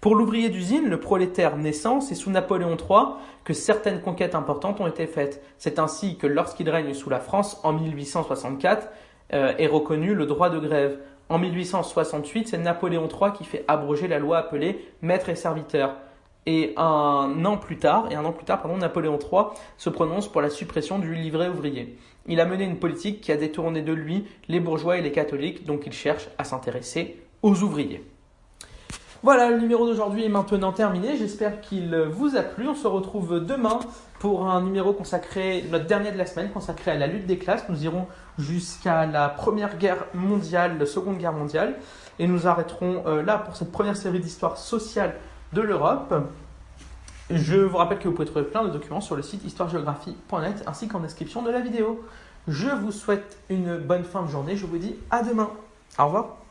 Pour 0.00 0.14
l'ouvrier 0.14 0.48
d'usine, 0.48 0.88
le 0.88 1.00
prolétaire 1.00 1.56
naissant, 1.56 2.00
c'est 2.00 2.14
sous 2.14 2.30
Napoléon 2.30 2.76
III 2.76 3.16
que 3.44 3.52
certaines 3.52 4.00
conquêtes 4.00 4.36
importantes 4.36 4.80
ont 4.80 4.86
été 4.86 5.06
faites. 5.06 5.42
C'est 5.58 5.78
ainsi 5.78 6.16
que 6.18 6.26
lorsqu'il 6.26 6.70
règne 6.70 6.94
sous 6.94 7.10
la 7.10 7.18
France 7.18 7.60
en 7.64 7.72
1864 7.72 8.88
euh, 9.32 9.54
est 9.58 9.66
reconnu 9.66 10.14
le 10.14 10.26
droit 10.26 10.50
de 10.50 10.58
grève. 10.58 10.98
En 11.28 11.38
1868, 11.38 12.48
c'est 12.48 12.58
Napoléon 12.58 13.08
III 13.08 13.32
qui 13.32 13.44
fait 13.44 13.64
abroger 13.68 14.06
la 14.06 14.18
loi 14.18 14.38
appelée 14.38 14.88
maître 15.02 15.28
et 15.28 15.34
serviteur. 15.34 15.96
Et 16.50 16.72
un 16.78 17.44
an 17.44 17.58
plus 17.58 17.76
tard, 17.76 18.10
et 18.10 18.14
un 18.14 18.24
an 18.24 18.32
plus 18.32 18.46
tard, 18.46 18.62
pardon, 18.62 18.78
Napoléon 18.78 19.18
III 19.18 19.48
se 19.76 19.90
prononce 19.90 20.28
pour 20.28 20.40
la 20.40 20.48
suppression 20.48 20.98
du 20.98 21.14
livret 21.14 21.50
ouvrier. 21.50 21.98
Il 22.26 22.40
a 22.40 22.46
mené 22.46 22.64
une 22.64 22.78
politique 22.78 23.20
qui 23.20 23.30
a 23.32 23.36
détourné 23.36 23.82
de 23.82 23.92
lui 23.92 24.24
les 24.48 24.58
bourgeois 24.58 24.96
et 24.96 25.02
les 25.02 25.12
catholiques, 25.12 25.66
donc 25.66 25.82
il 25.84 25.92
cherche 25.92 26.30
à 26.38 26.44
s'intéresser 26.44 27.18
aux 27.42 27.62
ouvriers. 27.62 28.02
Voilà, 29.22 29.50
le 29.50 29.58
numéro 29.58 29.86
d'aujourd'hui 29.86 30.24
est 30.24 30.30
maintenant 30.30 30.72
terminé. 30.72 31.18
J'espère 31.18 31.60
qu'il 31.60 31.94
vous 32.10 32.34
a 32.34 32.42
plu. 32.42 32.66
On 32.66 32.74
se 32.74 32.86
retrouve 32.86 33.44
demain 33.44 33.80
pour 34.18 34.48
un 34.48 34.62
numéro 34.62 34.94
consacré, 34.94 35.66
notre 35.70 35.84
dernier 35.84 36.12
de 36.12 36.16
la 36.16 36.24
semaine, 36.24 36.50
consacré 36.50 36.92
à 36.92 36.94
la 36.94 37.08
lutte 37.08 37.26
des 37.26 37.36
classes. 37.36 37.68
Nous 37.68 37.84
irons 37.84 38.06
jusqu'à 38.38 39.04
la 39.04 39.28
Première 39.28 39.76
Guerre 39.76 40.06
mondiale, 40.14 40.78
la 40.78 40.86
Seconde 40.86 41.18
Guerre 41.18 41.34
mondiale. 41.34 41.74
Et 42.18 42.26
nous 42.26 42.46
arrêterons 42.46 43.02
euh, 43.06 43.22
là 43.22 43.36
pour 43.36 43.54
cette 43.54 43.70
première 43.70 43.98
série 43.98 44.20
d'histoire 44.20 44.56
sociale 44.56 45.14
de 45.52 45.60
l'Europe. 45.60 46.14
Je 47.30 47.56
vous 47.56 47.76
rappelle 47.76 47.98
que 47.98 48.08
vous 48.08 48.14
pouvez 48.14 48.26
trouver 48.26 48.44
plein 48.44 48.64
de 48.64 48.70
documents 48.70 49.00
sur 49.00 49.16
le 49.16 49.22
site 49.22 49.44
histoiregéographie.net 49.44 50.64
ainsi 50.66 50.88
qu'en 50.88 51.00
description 51.00 51.42
de 51.42 51.50
la 51.50 51.60
vidéo. 51.60 52.04
Je 52.46 52.68
vous 52.68 52.92
souhaite 52.92 53.38
une 53.50 53.76
bonne 53.76 54.04
fin 54.04 54.22
de 54.22 54.28
journée. 54.28 54.56
Je 54.56 54.64
vous 54.64 54.78
dis 54.78 54.96
à 55.10 55.22
demain. 55.22 55.50
Au 55.98 56.06
revoir. 56.06 56.47